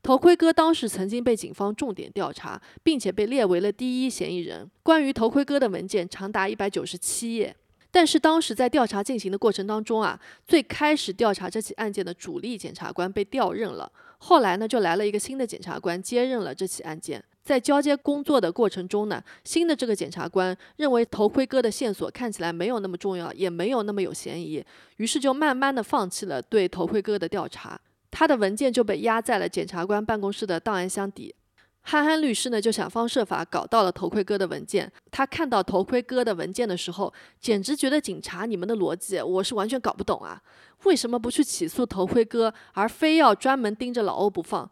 [0.01, 4.71] 头盔哥当时曾经被警方重点调查，并且被列为了第一嫌疑人。
[4.81, 7.53] 关于头盔哥的文件长达一百九十七页。
[7.91, 13.91] 但是当时在调查进行的过程当中啊，最开始调查这起案件的主力检察官被调任了。
[14.19, 17.21] 后来呢，就来了一个新的检察官接任了这起案件。
[17.43, 24.63] 在交接工作的过程中呢，新的这个检察官认为头盔哥的线索看起来没有那么重要，也没有那么有嫌疑，
[24.97, 27.77] 于是就慢慢的放弃了对头盔哥的调查。
[28.11, 31.33] 他的文件就被压在了检察官办公室的档案箱底。
[31.83, 34.91] 憨憨律师呢，就想方设法搞到了头盔哥的文件。
[35.09, 40.41] 他看到头盔哥的文件的时候，简直觉得警察你们的逻辑我是完全搞不懂啊！
[40.83, 44.69] 为什么不去起诉头盔哥，而非要专门盯着老欧不放？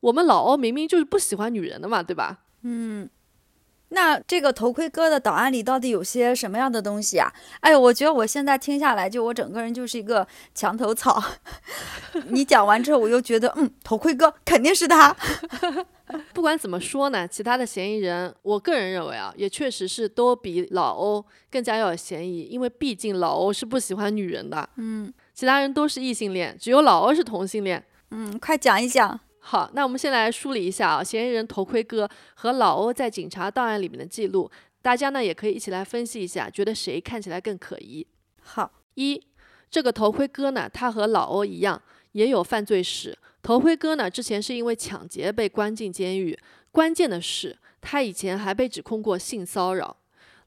[0.00, 2.40] 我们老欧明明就是不喜欢女人的嘛，对吧？
[2.62, 3.08] 嗯。
[3.94, 7.30] 那这个头盔哥的档案里到底有些什么样的东西啊？
[7.60, 11.22] 哎呦，我觉得我现在听下来，就我整个人就是一个墙头草。
[12.28, 15.14] 你讲完之后，我又觉得，嗯，头盔哥肯定是他。
[16.34, 24.68] 不管怎么说呢，其他的嫌疑人，我个人认为啊，也确实是都比老欧更加要有嫌疑，因为毕竟老欧是不喜欢女人的。
[24.76, 27.82] 嗯，其他人都是异性恋，只有老欧是同性恋。
[28.10, 29.20] 嗯，快讲一讲。
[29.44, 34.48] 好，那我们先来梳理一下啊，嫌疑人头盔哥和老欧在警察档案里面的记录，
[34.80, 38.06] 大家呢也可以一起来分析一下，觉得谁看起来更可疑。
[38.40, 39.20] 好，一，
[39.68, 43.18] 这个头盔哥呢，他和老欧一样，也有犯罪史。
[43.42, 46.38] 头盔哥呢，之前是因为抢劫被关进监狱，
[46.70, 49.96] 关键的是他以前还被指控过性骚扰。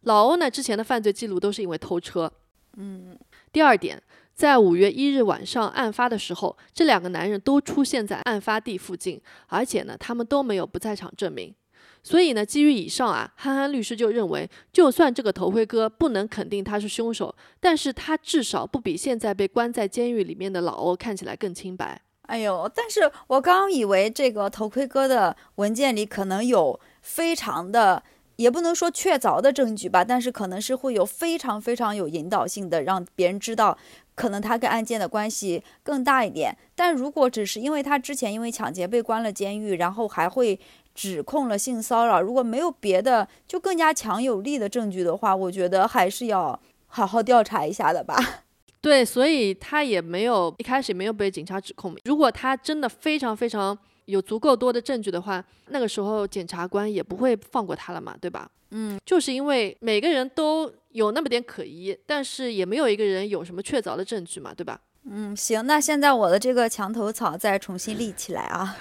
[0.04, 2.32] 老欧呢，之前的犯罪记录都是因为偷车。
[2.78, 3.20] 嗯，
[3.52, 4.02] 第二点。
[4.36, 11.56] 在五月一日晚上案发的时候，这两个男人都出现在案发地附近，而且呢，他们都没有不在场证明。
[12.04, 22.02] 所以呢，基于以上啊，憨憨律师就认为，就算这个头盔哥不能肯定他是凶手，但是他至少不比现在被关在监狱里面的老欧看起来更清白。
[22.24, 28.04] 哎呦，但是我刚以为这个头盔哥的文件里可能有非常的。
[28.38, 33.78] 也不能说确凿的证据吧，但是可能是会有非常非常有引导性的，让别人知道
[34.16, 36.58] 可能他跟案件的关系更大一点。
[36.74, 40.60] 但如果只是因为他之前因为抢劫被关了监狱，然后还会
[40.94, 48.16] 指控了性骚扰，如果没有别的就更加强有力的证据的话，我觉得还是要好好调查一下的吧。
[48.82, 51.96] 对，所以他也没有一开始没有被警察指控。
[52.06, 53.78] 如果他真的非常非常。
[54.06, 58.48] 有足够多的证据的话，那个时候检察官也不会放过他了嘛，对吧？
[58.78, 64.78] 嗯，就是因为每个人都有那么点可疑，但是也没有一个人有什么确凿的证据嘛，对吧？
[65.10, 68.76] 嗯，行，那现在我的这个墙头草再重新立起来啊。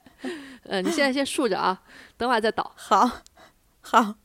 [0.68, 1.82] 呃，你现在先竖着啊，
[2.18, 2.72] 等会儿再倒。
[2.76, 3.22] 好，
[3.80, 4.16] 好。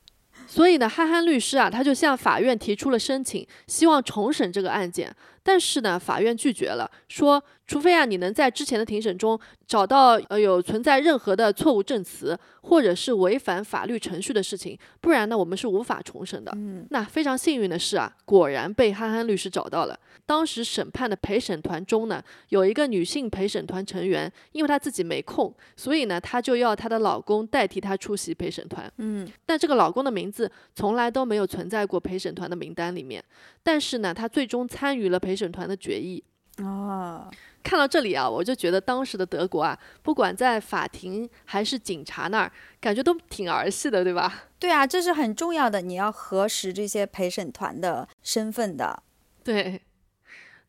[0.45, 5.15] 所以呢，憨憨律师啊，他就向法院提出了申请，希望重审这个案件。
[5.41, 16.51] 但是呢，法院拒绝了，说除非啊你能在之前的庭审中找到呃有存在任何的错误证词，或者是违反法律程序的事情，不然呢我们是无法重审的。
[16.55, 19.99] 嗯，那非常幸运的是啊，果然被憨憨律师找到了。
[20.25, 28.91] 当时审判的陪审团中呢，有一个女性陪审团成员，因为她自己没空，所以呢她就要她的老公代替她出席陪审团。
[28.97, 33.23] 嗯，但这个老公的名字从来都没有存在过陪审团的名单里面。
[33.63, 36.23] 但是呢，他最终参与了陪审团的决议。
[36.59, 37.29] 哦，
[37.67, 44.45] 看到这里啊，我就觉得当时的德国啊，不管在法庭还是警察那儿，感觉都挺儿戏的，对吧？
[44.57, 49.03] 对啊，这是很重要的，你要核实这些陪审团的身份的。
[49.43, 49.81] 对，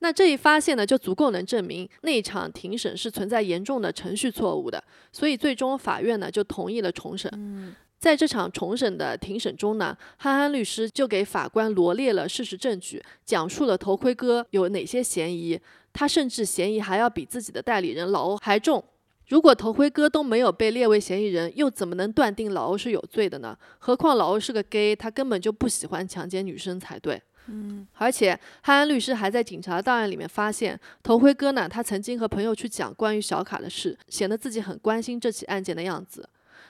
[0.01, 4.83] 那这一发现呢，就足够能证明那场庭审是存在严重的程序错误的，
[5.13, 7.31] 所以最终法院呢就同意了重审。
[7.37, 7.77] 嗯。
[8.01, 15.61] 在这场重审的庭审中呢，憨憨律师就给法官罗列了事实证据，讲述了头盔哥有哪些嫌疑，
[15.99, 18.85] 他甚至嫌疑还要比自己的代理人老欧还重。
[19.27, 23.59] 如果头盔哥都没有被列为嫌疑人，又怎么能断定老欧是有罪的呢？
[23.81, 27.21] 何况老欧是个 gay，他根本就不喜欢强奸女生才对。
[27.49, 28.31] 嗯，而且
[28.63, 36.29] 憨憨律师还在警察档案里面发现，头盔哥呢，他曾经和朋友去讲关于小卡的事，显得自己很关心这起案件的样子。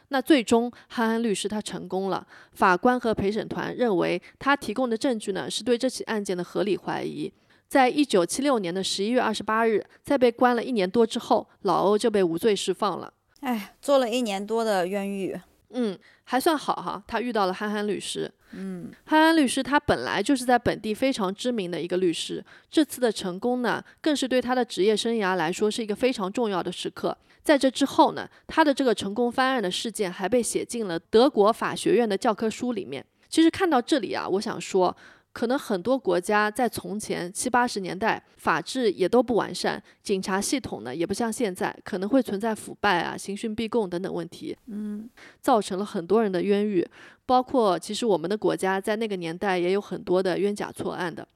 [0.08, 7.30] 那最终憨憨律师他成功了，法官和陪审团认为他提供的证据呢是对这起案件的合理怀疑。
[7.68, 13.12] 在一九七六年的十一月二十八日，在被关了一年多之后，老欧就被无罪释放了。
[13.40, 15.38] 哎，做了一年多的冤狱，
[15.70, 18.32] 嗯，还算好哈，他遇到了憨憨律师。
[18.52, 27.14] 嗯，憨憨律师他本来就是在本地非常知名的一个律师，这次的成功呢，更是对他的职业生涯来说是一个非常重要的时刻。
[27.42, 33.04] 在这之后呢，他的这个成功翻案的事件还被写进了德国法学院的教科书里面。
[33.28, 34.96] 其实看到这里啊，我想说。
[35.38, 45.08] 可能很多国家在从前七八十年代，法制也都不完善，警察系统呢也不像现在，可能会存在腐败啊、刑讯逼供等等问题，嗯，
[45.40, 46.84] 造成了很多人的冤狱。
[47.24, 51.28] 包括其实我们的国家在那个年代也有很多的冤假错案的。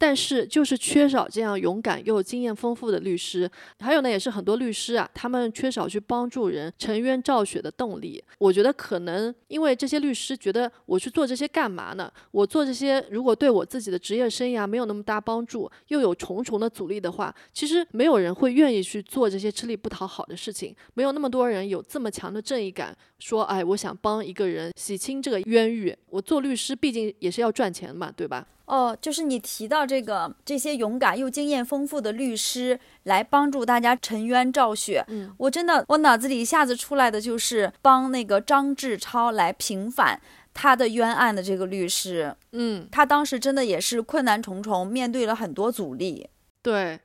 [0.00, 8.22] 但是就是缺少这样勇敢又经验丰富的律师，还有呢，也是很多律师啊，他们缺少去帮助人沉冤昭雪的动力。
[8.38, 12.10] 我觉得可能因为这些律师觉得我去做这些干嘛呢？
[12.30, 20.72] 我做这些如果对我自己的职业生涯没有那么大帮助，又有重重的阻力的话，其实没有人会愿意去做这些吃力不讨好的事情。
[20.94, 25.92] 没有那么多人有这么强的正义感，说哎，我想帮一个人洗清这个冤狱。
[26.10, 28.46] 我做律师毕竟也是要赚钱嘛，对吧？
[28.68, 40.20] 哦，就是你提到这个这些勇敢又经验丰富的律师来帮助大家沉冤昭雪，嗯，我真的我脑子里一下子出来的就是帮那个张志超来平反
[40.52, 46.28] 他的冤案的这个律师，嗯，他当时真的也是困难重重，面对了很多阻力。
[46.60, 47.00] 对，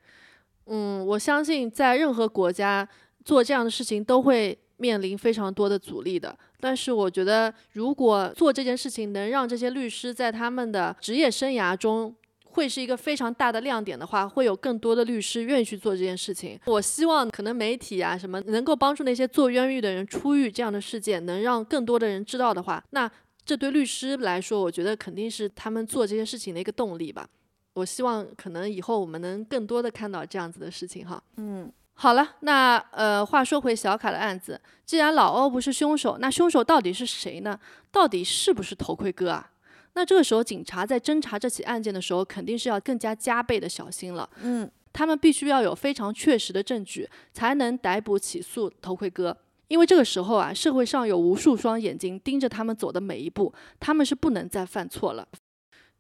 [0.66, 2.90] 嗯，我相信在任何国家
[3.24, 6.38] 做这样的事情都会面临非常多的阻力的。
[6.60, 16.60] 但是我觉得，如果做这件事情能让这些律师在他们的职业生涯中会是一个非常大的亮点的话，会有更多的律师愿意去做这件事情。
[16.66, 23.10] 我希望可能媒体啊什么能够帮助那些做冤狱的人出狱这样的事件，能让更多的人知道的话，那
[23.44, 27.28] 这对律师来说，我觉得肯定是他们做这些事情的一个动力吧。
[27.74, 31.22] 我希望可能以后我们能更多的看到这样子的事情哈。
[31.38, 31.70] 嗯。
[31.96, 37.58] 好了，那呃，话说回小卡的案子，既然老欧不是凶手，那凶手到底是谁呢？
[37.92, 39.52] 到底是不是头盔哥啊？
[39.94, 44.28] 那这个时候，警察在侦查这起案件的时候，肯定是要更加加倍的小心了。
[44.42, 49.38] 嗯，他们必须要有非常确实的证据，才能逮捕起诉头盔哥。
[49.68, 55.28] 因为这个时候啊，社会上有无数双眼睛盯着他们走的每一步，他们是不能再犯错了。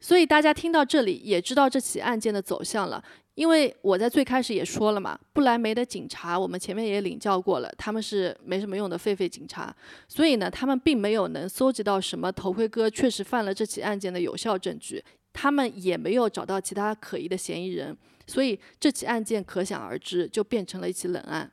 [0.03, 3.01] 所以大家听到这里，也知道这起案件的走向了。
[3.35, 9.73] 因为我在最开始也说了嘛，不来梅的警察，我们前面也领教过了，他们是没什么用的狒狒警察，
[10.09, 21.49] 所以呢，他们并没有能搜集到什么头盔哥确实犯了这起案件的有效证据，他们也没有找到其他可疑的嫌疑人，所以这起案件可想而知就变成了一起冷案。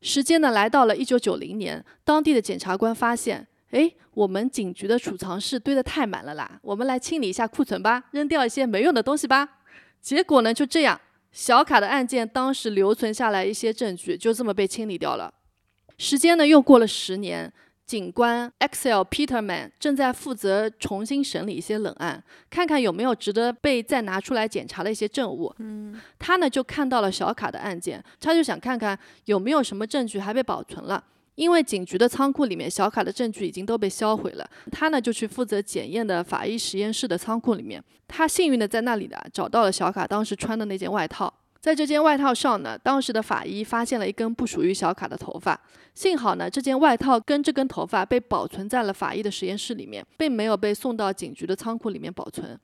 [0.00, 9.58] 时间呢来到了一九九零年，当地的检察官发现，哎，我们警局的储藏室堆得太满了啦，我们来清理一下库存吧，扔掉一些没用的东西吧。
[10.00, 11.00] 结果呢，就这样，
[11.32, 15.34] 小卡的案件当时留存下来一些证据，就这么被清理掉了。
[15.98, 17.52] 时间呢又过了十年，
[17.84, 25.52] 警官 Excel Peterman 正在负责重新审理一些冷案，看看有没有值得被再拿出来检查的一些证物。
[25.58, 31.02] 嗯，他呢就看到了小卡的案件，他就想看看有没有什么证据还被保存了。
[31.36, 45.60] 因为警局的仓库里面小卡的证据已经都被销毁了，他呢就去负责检验的法医实验室的仓库里面，他幸运的在那里的找到了小卡当时穿的那件外套，在这件外套上呢，当时的法医发现了一根不属于小卡的头发，
[45.94, 52.58] 幸好呢这件外套跟这根头发被保存在了法医的实验室里面，并没有被送到警局的仓库里面保存。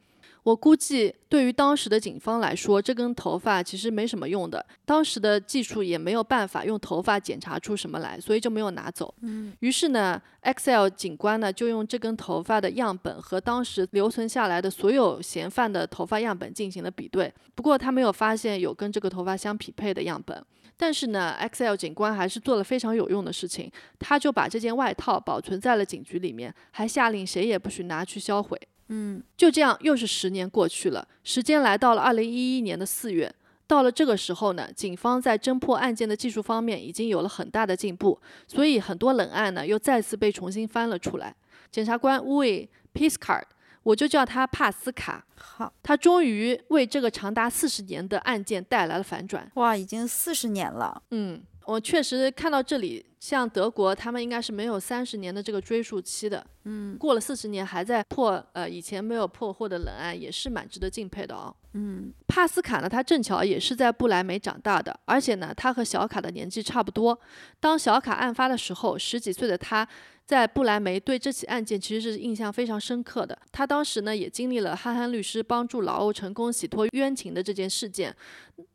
[0.44, 4.64] 我估计，对于当时的警方来说，这根头发其实没什么用的。
[4.84, 9.14] 当时的技术也没有办法用头发检查出什么来，所以就没有拿走。
[9.20, 17.32] 嗯，于是呢，Excel 警官呢就用这根头发的样本和当时留存下来的所有嫌犯的头发样本进行了比对。
[17.54, 20.44] 不过他没有发现有跟这个头发相匹配的样本。
[20.76, 28.58] 但是呢，Excel 警官还是做了非常有用的事情，他就把这件外套保存在了警局里面，还下令谁也不许拿去销毁。
[28.88, 31.06] 嗯，就这样，又是十年过去了。
[31.24, 33.32] 时间来到了二零一一年的四月，
[33.66, 41.34] 到了这个时候呢，警方在侦破案件的技术方面已经有了很大的进步，所以很多冷案呢又再次被重新翻了出来。
[41.70, 43.44] 检察官 w i Piscard，
[43.82, 49.50] 我就叫他帕斯卡，好，他终于为这个长达四十年的案件带来了反转。
[49.54, 51.02] 哇，已经四十年了。
[51.12, 53.04] 嗯，我确实看到这里。
[53.22, 61.54] 像德国，他们应该是没有三十年的这个追溯期的，嗯，过了四十年还在破呃以前没有破获的冷案，也是蛮值得敬佩的哦。
[61.74, 67.16] 嗯帕斯卡呢，他正巧也是在不莱梅长大的，而且呢，他和小卡的年纪差不多。
[67.60, 69.86] 当小卡案发的时候，十几岁的他
[70.26, 73.38] 在不莱梅对这起案件其实是印象非常深刻的。
[73.52, 78.12] 他当时呢，也经历了憨憨律师帮助老欧成功洗脱冤情的这件事件。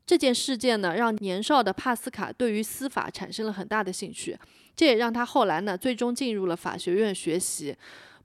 [0.08, 4.36] 这件事件呢，让年少的帕斯卡对于司法产生了很大的兴趣，
[4.74, 7.76] 这也让他后来呢，最终进入了法学院学习。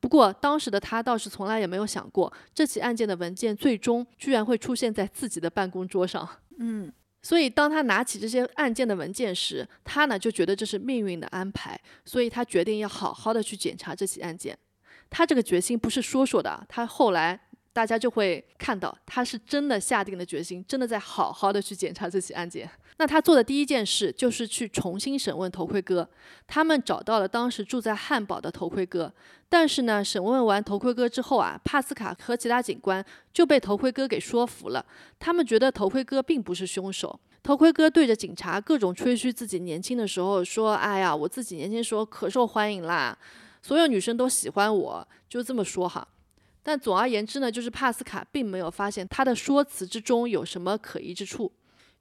[0.00, 6.28] 不过，当时的他倒是从来也没有想过，这起案件的文件最终居然会出现在自己的办公桌上。
[6.58, 6.92] 嗯
[7.24, 14.58] 所以，当他拿起这些案件的文件时，他呢就觉得这是命运的安排，所以他决定要好好的去检查这起案件。
[15.08, 17.40] 他这个决心不是说说的啊，他后来
[17.72, 22.68] 大家就会看到，他是真的下定了决心，真的在好好的去检查这起案件。
[22.98, 26.08] 那他做的第一件事就是去重新审问头盔哥。
[26.46, 29.12] 他们找到了当时住在汉堡的头盔哥，
[29.48, 34.84] 但是呢，审问完头盔哥之后啊，帕斯卡和其他警官就被头盔哥给说服了。
[35.18, 37.18] 他们觉得头盔哥并不是凶手。
[37.42, 43.16] 头盔哥对着警察各种吹嘘自己年轻的时候说：“哎呀，我自己年轻时候可受欢迎啦，
[43.62, 46.06] 所有女生都喜欢我。”就这么说哈。
[46.62, 51.50] 但总而言之呢，就是帕斯卡并没有发现他的说辞之中有什么可疑之处。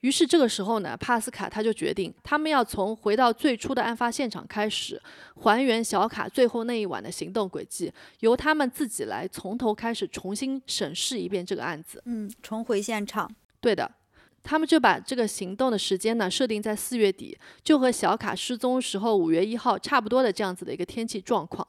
[0.01, 4.99] 于是这个时候呢，帕斯卡他就决定，他们要从回到最初的案发现场开始，
[5.35, 12.01] 还原小卡最后那一晚的行动轨迹，由他们自己来从头开始重新审视一遍这个案子。
[12.05, 13.31] 嗯，重回现场。
[13.59, 13.91] 对的，
[14.41, 21.67] 他们就把这个行动的时间呢设定在四月底，就和小卡失踪时候五月一号差不多的这样子的一个天气状况。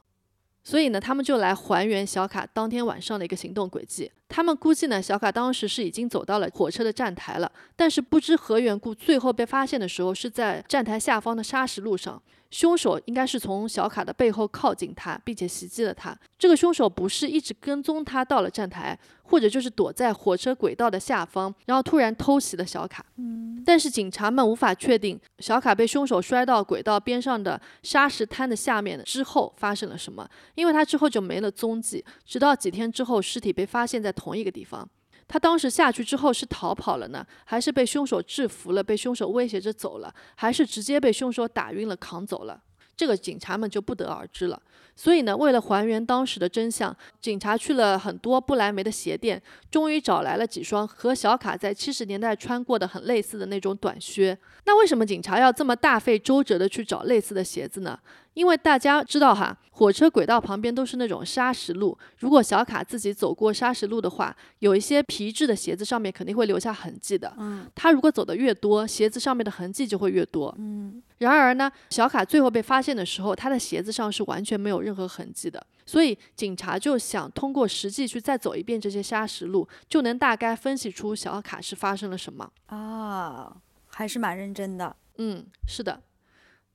[0.65, 4.11] 所以呢，他们就来还原小卡当天晚上的一个行动轨迹。
[4.29, 12.23] 他们估计呢，小卡当时是已经走到了火车的站台了，但是不知何缘故，最后被发现的时候是在站台下方的砂石路上。
[12.53, 16.17] 凶手应该是从小卡的背后靠近他，并且袭击了他。
[16.39, 23.05] 这个凶手不是一直跟踪他到了站台，或者就是躲在火车轨道的下方，然后突然偷袭了小卡。
[23.17, 34.87] 嗯但是警察们无法确定小卡被凶手摔到轨道边上的沙石滩的下面之后发生了什么，因为他之后就没了踪迹，直到几天之后尸体被发现在同一个地方。
[35.33, 42.63] 他当时下去之后是逃跑了呢，还是被凶手制服了，被凶手威胁着走了，还是直接被凶手打晕了扛走了？
[42.95, 44.63] 这个警察们就不得而知了。
[45.03, 54.39] 所以呢，为了还原当时的真相，警察去了很多不莱梅的鞋店，终于找来了几双和小卡在七十年代穿过的很类似的那种短靴。
[54.65, 57.99] 那为什么警察要这么大费周折的去找类似的鞋子呢？
[58.35, 67.35] 因为大家知道哈，火车轨道旁边都是那种砂石路，如果小卡自己走过砂石路的话，有一些皮质的鞋子上面肯定会留下痕迹的。
[67.39, 70.55] 嗯他如果走得越多，鞋子上面的痕迹就会越多。
[70.59, 75.65] 嗯然而呢，小卡最后被发现的时候，他的鞋子上是完全没有任何痕迹的。
[75.85, 82.51] 所以警察就想通过实际去再走一遍这些砂石路，就能大概分析出小卡是发生了什么。
[82.67, 83.57] 啊，
[83.89, 84.95] 还是蛮认真的。
[85.19, 86.01] 嗯，是的。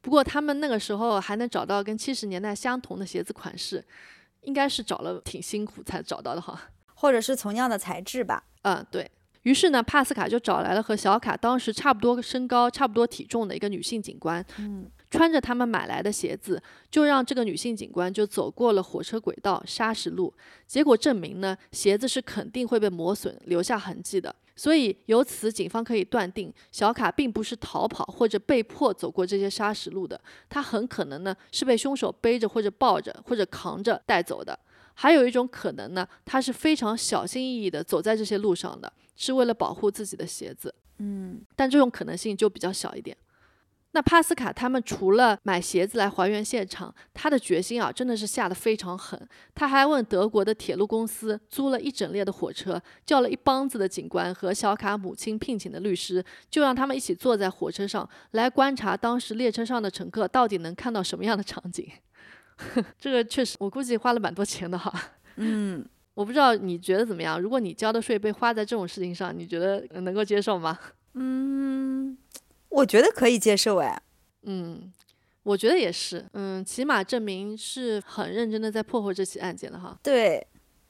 [0.01, 3.83] 不过他们那个时候还能找到跟七十年代相同的鞋子款式，
[4.41, 6.59] 应该是找了挺辛苦才找到的哈。
[6.95, 8.43] 或者是同样的材质吧。
[8.63, 9.09] 嗯，对
[9.43, 20.33] 于是呢，帕斯卡就找来了和小卡当时差不多身高、差不多体重的一个女性警官，嗯穿着他们买来的鞋子，就让这个女性警官就走过了火车轨道砂石路。
[20.65, 24.35] 结果证明呢，鞋子是肯定会被磨损、留下痕迹的。
[24.55, 34.57] 所以由此，警方可以断定，小卡并不是逃跑或者被迫走过这些砂石路的，他很可能呢是被凶手背着或者抱着或者扛着带走的。
[34.95, 40.73] 还有一种可能呢，他是非常小心翼翼地走在这些路上的，是为了保护自己的鞋子。
[40.97, 43.15] 嗯但这种可能性就比较小一点。
[43.91, 49.19] 那帕斯卡他们除了买鞋子来还原现场，他的决心啊真的是下得非常狠。
[49.55, 61.89] 他还问德国的铁路公司租了一整列的火车，叫了一帮子的警官和小卡母亲聘请的律师，就让他们一起坐在火车上来观察当时列车上的乘客到底能看到什么样的场景。
[62.99, 64.93] 这个确实，我估计花了蛮多钱的哈。
[65.37, 65.83] 嗯，
[66.13, 67.39] 我不知道你觉得怎么样？
[67.39, 70.77] 如果你交的税被花在这种事情上，你觉得呃能够接受吗？
[71.13, 72.17] 嗯，
[72.69, 74.01] 我觉得可以接受哎。
[74.43, 74.91] 嗯，
[75.43, 76.25] 我觉得也是。
[76.33, 79.97] 嗯，起码证明是很认真的在破获这起案件的哈。
[80.03, 80.45] 对，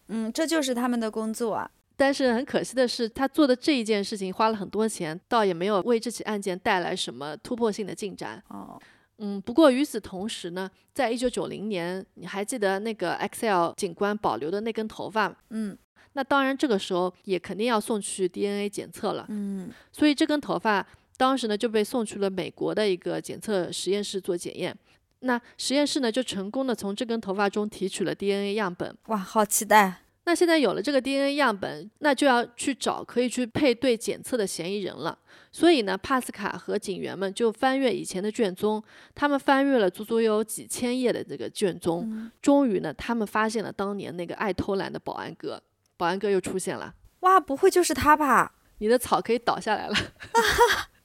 [0.07, 1.69] 嗯，这就是他们的工作啊。
[1.95, 8.43] 但是很可惜的是，他做的这一件事情花了很多钱，倒也没有为这起案件带来什么突破性的进展。
[8.49, 8.79] 哦，
[9.17, 15.35] 嗯，不过与此同时呢，在一九九零年，你还记得那个 XL 警官保留的那根头发吗？
[15.49, 15.75] 嗯
[16.13, 19.25] 那当然，这个时候也肯定要送去 DNA 检测了。
[19.29, 20.85] 嗯所以这根头发
[21.17, 24.73] 当时呢就被送去了美国的一个检测实验室做检验。
[25.21, 28.95] 那实验室呢就成功的从这根头发中提取了 DNA 样本。
[29.07, 30.03] 哇，好期待。
[30.25, 35.17] 那现在有了这个 DNA 样本，那就要去找可以去配对检测的嫌疑人了。
[35.53, 38.83] 所以呢，帕斯卡和警员们就翻阅以前的卷宗，
[39.15, 45.59] 他们翻阅了足足有几千页的这个卷宗，终于呢，他们发现了当年那个爱偷懒的保安哥。
[45.95, 48.53] 保安哥又出现了，哇，不会就是他吧？
[48.79, 49.95] 你的草可以倒下来了。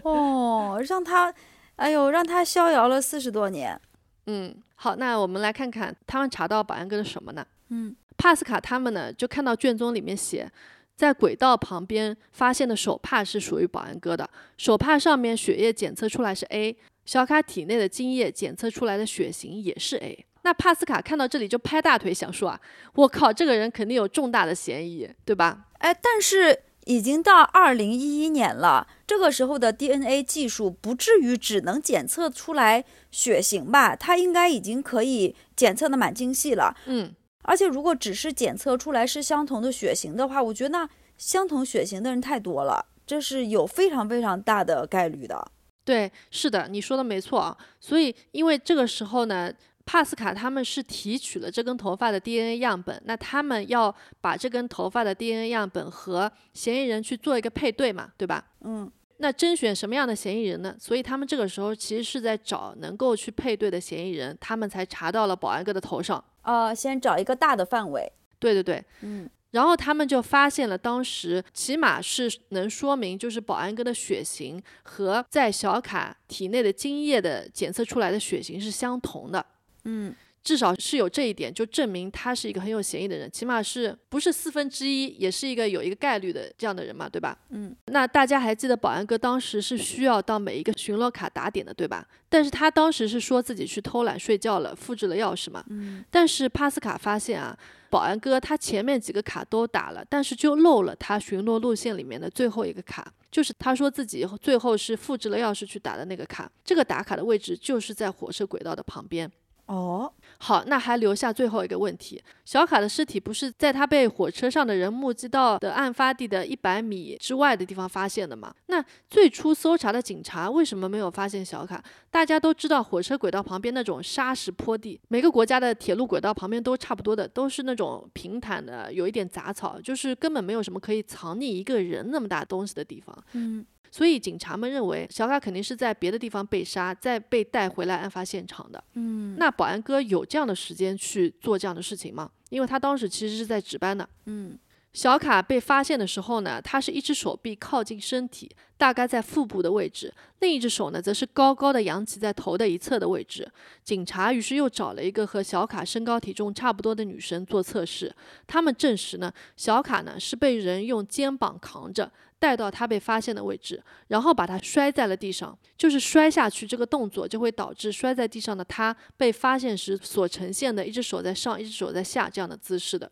[0.04, 1.32] 哦，让他，
[1.76, 3.80] 哎呦，让他逍遥了四十多年。
[4.26, 7.46] 嗯，好，那我们来看看他们查到保安哥的什么呢？
[7.70, 10.50] 嗯，帕斯卡他们呢就看到卷宗里面写，
[10.96, 16.76] 在轨道旁边发现的手帕是属于保安哥的，手帕上面血液检测出来是 A，
[17.06, 20.26] 小卡体内的精液检测出来的血型也是 A。
[20.42, 22.60] 那帕斯卡看到这里就拍大腿想说啊，
[22.94, 25.66] 我靠，这个人肯定有重大的嫌疑，对吧？
[25.78, 26.58] 哎，但是
[26.88, 33.94] 已经到二零一一年了，这个时候的 DNA 技术不至于只能检测出来血型吧？
[33.94, 36.74] 它应该已经可以检测的蛮精细了。
[36.86, 45.52] 嗯，而且如果只是检测出来是相同的血型的话，我觉得那相同血型的人太多了，这是有非常非常大的概率的。
[45.84, 47.58] 对，是的，你说的没错啊。
[47.78, 49.52] 所以因为这个时候呢。
[49.88, 58.44] 帕斯卡他们是提取了这根头发的 DNA 样本，那他们要把这根头发的 DNA 样本和嫌疑人去做一个配对嘛，对吧？
[58.60, 60.76] 嗯，那甄选什么样的嫌疑人呢？
[60.78, 66.22] 所以他们这个时候其实是在找能够去配对的嫌疑人，他们才查到了保安哥的头上。
[66.42, 68.12] 呃，先找一个大的范围。
[68.38, 79.46] 对对对，嗯，然后他们就发现了当时起码是能说明，就是保安哥的血型和在小卡体内的精液的检测出来的血型是相同的。
[79.88, 80.14] 嗯，
[80.44, 87.36] 至少是有这一点，就证明他是一个很有嫌疑的人，起码是不是四分之一，也是一个有一个概率的这样的人嘛，对吧？
[87.50, 92.06] 嗯，那大家还记得保安哥当时是需要到每一个巡逻卡打点的，对吧？
[92.28, 95.64] 但是他当时是说自己去偷懒睡觉了，复制了钥匙嘛。
[95.70, 97.56] 嗯，但是帕斯卡发现啊，
[97.90, 109.30] 保安哥他前面几个卡都打了，但是就漏了他巡逻路线里面的最后一个卡，就是他说自己最后是复制了钥匙去打的那个卡，这个打卡的位置就是在火车轨道的旁边。
[109.68, 118.50] 哦，好，那还留下最后一个问题：小卡的尸体不是在他被火车上的人目击到的案发地的一百米之外的地方发现的吗？
[118.68, 121.84] 那最初搜查的警察为什么没有发现小卡？
[122.10, 133.14] 大家都知道，火车轨道旁边那种沙石坡地，每个国家的铁路轨道旁边都差不多的，都是那种平坦的，有一点杂草，就是根本没有什么可以藏匿一个人那么大东西的地方。
[133.32, 138.82] 嗯，所以警察们认为小卡肯定是在别的地方被杀，再被带回来案发现场的。
[138.94, 142.30] 嗯，那保安哥有这样的时间去做这样的事情吗？
[142.50, 144.08] 因为他当时其实是在值班的。
[144.26, 144.58] 嗯，
[144.92, 153.48] 小卡被发现的时候呢，他是一只手臂靠近身体，大概在腹部的位置，另一只手呢则是高高的扬起在头的一侧的位置。
[153.84, 158.12] 警察于是又找了一个和小卡身高体重差不多的女生做测试，
[158.46, 162.10] 他们证实呢，小卡呢是被人用肩膀扛着。
[162.40, 173.10] 带到他被发现的位置，然后把他摔在了地上，就是摔下去这个动作就会导致摔在地上的他被发现时所呈现的一只手在上，一只手在下这样的姿势的。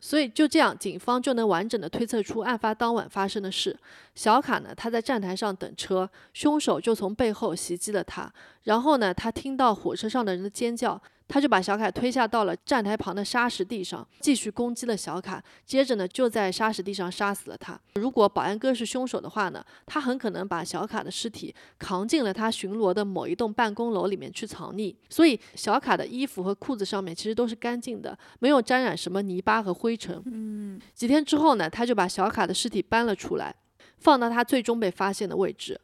[0.00, 3.76] 所以就这样，警方就能完整的推测出案发当晚发生的事。
[4.14, 8.32] 小卡呢，他在站台上等车，凶手就从背后袭击了他，
[8.62, 11.00] 然后呢，他听到火车上的人的尖叫。
[11.28, 15.44] 他就把小卡推下到了站台旁的沙石地上，继续攻击了小卡。
[15.66, 17.78] 接着呢，就在沙石地上杀死了他。
[17.96, 24.96] 如果保安哥是凶手的话呢，他很可能把小卡的尸体扛进了他巡逻的某一栋办公楼里面去藏匿。
[25.10, 30.22] 所以，小卡的衣服和裤子上面其实都是干净的，没有沾染什么泥巴和灰尘。
[30.24, 33.54] 嗯，几天之后呢，他就把小卡的尸体搬了出来，
[33.98, 35.78] 放到他最终被发现的位置。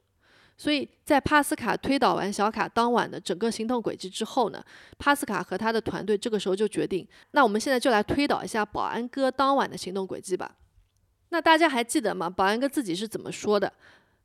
[0.56, 4.64] 所以在帕斯卡推导完小卡当晚的整个行动轨迹之后呢，
[4.98, 10.54] 帕斯卡和他的团队这个时候就决定，那我们现在就来推导一下保安哥当晚的行动轨迹吧。
[11.30, 12.30] 那大家还记得吗？
[12.30, 13.72] 保安哥自己是怎么说的？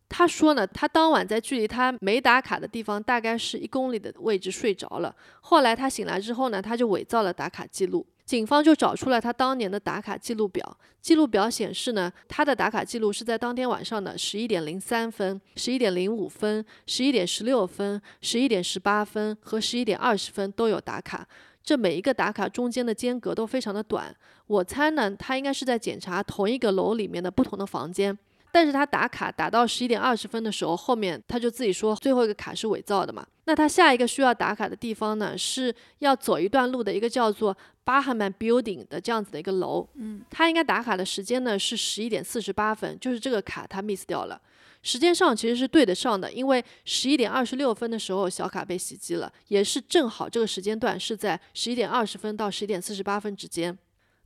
[0.07, 5.15] 他说呢，他当晚在距离他没打卡的地方大概是一公里的位置睡着了。
[5.41, 8.05] 后来他醒来之后呢，他就伪造了打卡记录。
[8.29, 21.27] 警方就找出了他当年的打卡记录表，记录表显示呢，他的打卡记录是在当天晚上的十一点零三分、十一点零五分、十一点十六分、十一点十八分和十一点二十分都有打卡。
[21.63, 24.15] 这每一个打卡中间的间隔都非常的短。
[24.45, 28.15] 我猜呢，他应该是在检查同一个楼里面的不同的房间。
[28.51, 33.25] 但是他打卡打到十一点二十分的时候，后面他就自己说最后一个卡是伪造的嘛。
[33.45, 39.87] 那他下一个需要打卡的地方呢，是要走一段路的一个叫做巴哈曼 Building 的这样子的一个楼。
[39.95, 44.39] 嗯，他应该打卡的时间呢是十一点四十八分，就是这个卡他 miss 掉了。
[44.81, 53.77] 时间上其实是对得上的，因为十一点二十六分的时候小卡被袭击了，也是正好这个时间段是在十一点二十分到十一点四十八分之间。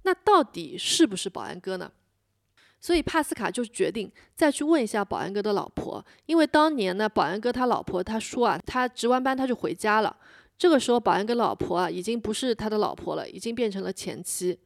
[0.03, 1.91] 那到底是不是保安哥呢？
[2.83, 10.13] 所以帕斯卡就决定再去问一下保安哥的老婆，因为当年呢，保安哥他老婆他说啊，他值完班他就回家了。
[10.57, 14.59] 这个时候，保安哥老婆啊，已经不是他的老婆了，已经变成了前妻。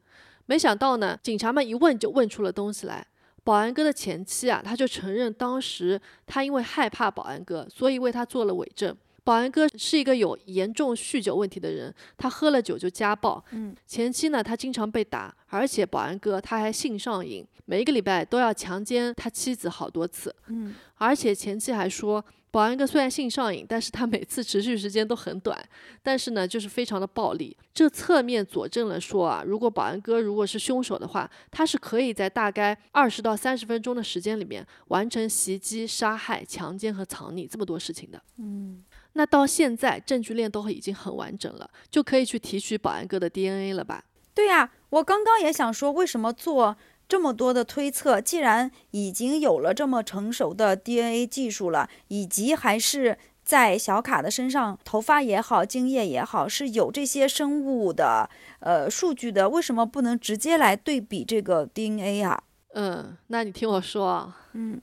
[0.48, 3.06] 没想到呢，警察们一问就问出了东西来。
[3.44, 8.98] 保安哥的前妻啊，他就承认当时他因为害怕保安哥，所以为他做了伪证。
[9.28, 13.44] 保安哥是一个有严重酗酒问题的人，他喝了酒就家暴。
[13.52, 20.34] 嗯，前妻呢，他经常被打，而且保安哥他还性上瘾，每一个礼拜都要强奸他妻子好多次。
[20.48, 22.24] 嗯，而且前妻还说。
[22.50, 25.62] 保安哥虽然性上瘾，但是他每次持续时间都很短，
[26.02, 27.56] 但是呢，就是非常的暴力。
[27.74, 38.20] 这侧面佐证了说啊，如果保安哥如果是凶手的话，他是可以在大概二十到三十分钟的时间里面完成袭击、杀害、强奸和藏匿这么多事情的。
[38.38, 38.82] 嗯，
[39.18, 44.04] 那到现在证据链都已经很完整了，就可以去提取保安哥的 DNA 了吧？
[44.36, 46.78] 对呀，我刚刚也想说，为什么做？
[47.10, 62.44] 这么多的推测，既然已经有了这么成熟的 DNA 技术了，以及还是在小卡的身上，头发也好，精液也好，是有这些生物的呃数据的，为什么不能直接来对比这个 DNA 啊？
[62.74, 64.80] 嗯，那你听我说，嗯，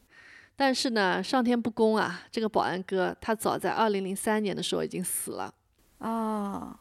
[0.56, 5.52] 但是呢，上天不公啊，这个保安哥他早在二零零三年的时候已经死了
[5.98, 6.80] 啊。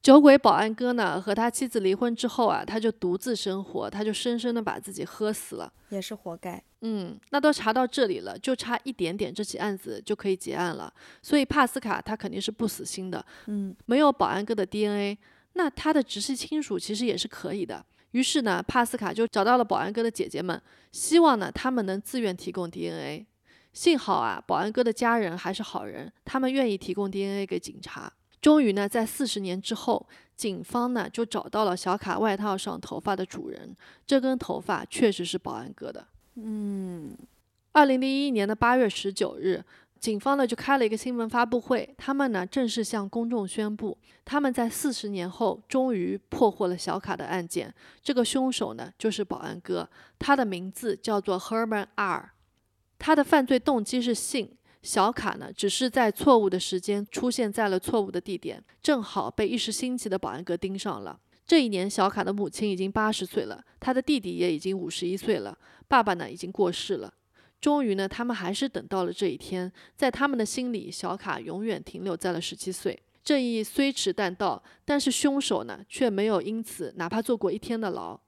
[0.00, 6.62] 酒鬼保安哥呢，和他妻子离婚之后啊，他就独自生活，他就深深的把自己喝死了，也是活该。
[6.82, 10.90] 嗯，那都查到这里了，就差一点点，这起案子就可以结案了。
[11.20, 13.22] 所以帕斯卡他肯定是不死心的。
[13.46, 15.18] 嗯，没有保安哥的 DNA，
[15.54, 17.84] 那他的直系亲属其实也是可以的。
[18.12, 20.60] 于是呢，帕斯卡就找到了保安哥的姐姐们，
[20.92, 23.26] 希望呢他们能自愿提供 DNA。
[23.72, 28.12] 幸好啊，保安哥的家人还是好人，他们愿意提供 DNA 给警察。
[28.40, 33.76] 终于呢，在四十年之后，警方呢就找到了小卡外套上头发的主人。
[34.06, 36.06] 这根头发确实是保安哥的。
[36.36, 37.16] 嗯，
[37.72, 39.62] 二零零一年的八月十九日，
[40.00, 47.74] 警方呢就开了一个新闻发布会，他们呢正式向公众宣布，他们在四十年后终于破获了小卡的案件。
[48.02, 49.88] 这个凶手呢就是保安哥，
[50.18, 52.30] 他的名字叫做 Herman R，
[52.98, 54.52] 他的犯罪动机是性。
[54.80, 61.18] 小卡呢，只是在错误的时间出现在了错误的地点，正好被一时兴起的保安哥盯上了。
[61.44, 67.12] 这一年，小卡的母亲已经八十岁了，他的弟弟也已经五十一岁了，爸爸呢已经过世了。
[67.60, 72.98] 终于呢，他们还是等到了这一天，在他们的心里，小卡永远停留在了十七岁。
[73.22, 78.18] 正义虽迟但到，但是凶手呢，却没有因此哪怕坐过一天的牢。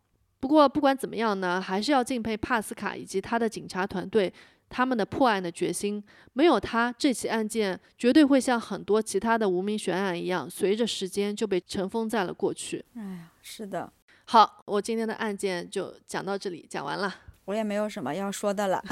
[0.40, 4.32] 不过不管怎么样呢，还是要敬佩帕斯卡以及他的警察团队。
[4.72, 6.00] 他们的破案的决心，
[6.32, 12.84] 没有他，这起案件绝对会像很多其他的无名悬案一样，随着时间就被尘封在了过去。
[12.94, 13.92] 哎呀，是的。
[14.26, 17.12] 好，我今天的案件就讲到这里，讲完了。
[17.45, 18.82] 我也没有什么要说的了。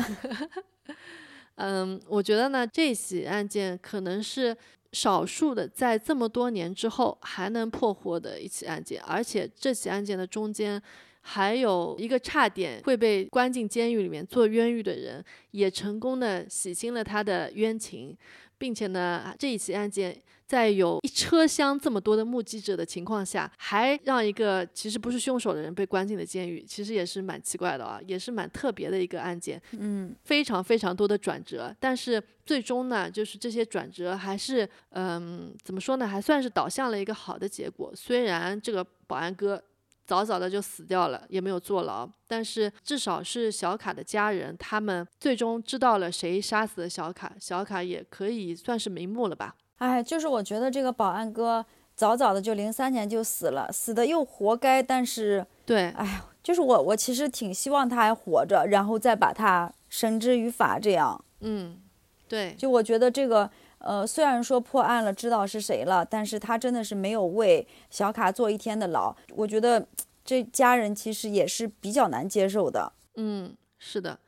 [1.57, 4.57] 嗯，我觉得呢，这起案件可能是
[4.93, 10.83] 少数的在这么多年之后还能破获的一起案件，而且这起案件的中间。
[11.21, 18.17] 还有一个差点会被关进监狱里面做冤狱的人，也成功的洗清了他的冤情，
[18.57, 20.17] 并且呢，这一起案件
[20.49, 29.61] 在有一车厢这么多的目击者的情况下，还让一个其实不是凶手的人被关进了监狱，其实也是蛮奇怪的啊，也是蛮特别的一个案件。
[29.73, 37.93] 嗯，非常非常多的转折，但是最终呢，就是这些转折还是，嗯，怎么说呢，还算是导向了一个好的结果。
[37.95, 39.63] 虽然这个保安哥。
[40.09, 49.55] 早早的就死掉了，也没有坐牢，但是至少是小卡的家人，他们最终知道了谁杀死了小卡，小卡也可以算是瞑目了吧。
[49.79, 51.65] 哎，就是我觉得这个保安哥
[51.97, 61.25] 早早的就零三年就死了，死的又活该，但是对，哎，就是我我其实挺希望他还活着，然后再把他绳之于法，这样。
[61.41, 61.81] 嗯，
[62.29, 63.51] 对，就我觉得这个。
[63.81, 69.15] 呃，虽然说破案了，知道是谁了，但是他真的是没有为小卡坐一天的牢。
[69.37, 69.87] 我觉得
[70.25, 72.93] 这家人其实也是比较难接受的。
[73.15, 74.19] 嗯，是的。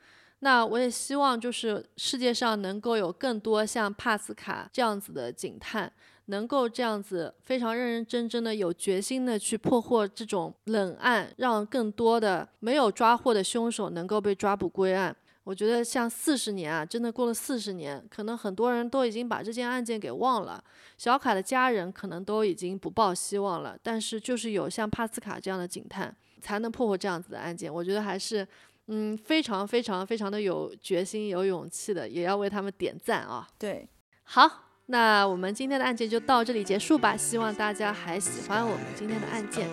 [0.43, 5.91] 那我也希望就是世界上能够有更多像帕斯卡这样子的警探，
[6.25, 15.15] 能够这样子非常认认真真的、有决心的去破获这种冷案，让更多的没有抓获的凶手能够被抓捕归案。
[15.43, 20.63] 我觉得像四十年啊，真的过了四十年，可能很多人都已经把这件案件给忘了。
[20.97, 27.73] 小卡的家人可能都已经不抱希望了，但是就是有像帕斯卡这样的警探，才能破获这样子的案件。
[27.73, 28.47] 我觉得还是，
[28.93, 33.47] 嗯，非常非常非常的有决心、有勇气的，也要为他们点赞啊。
[33.57, 33.87] 对，
[34.23, 37.15] 好，那我们今天的案件就到这里结束吧。
[37.15, 39.65] 希望大家还喜欢我们今天的案件，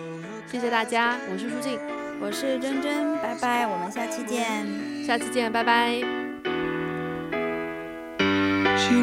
[0.47, 1.77] 谢谢大家，我是舒静，
[2.21, 4.65] 我是珍珍，拜拜，我们下期见，
[5.03, 5.99] 下期见，拜拜。
[8.77, 8.95] She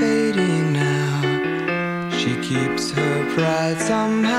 [0.00, 2.08] fading now.
[2.18, 4.29] She keeps her pride somehow.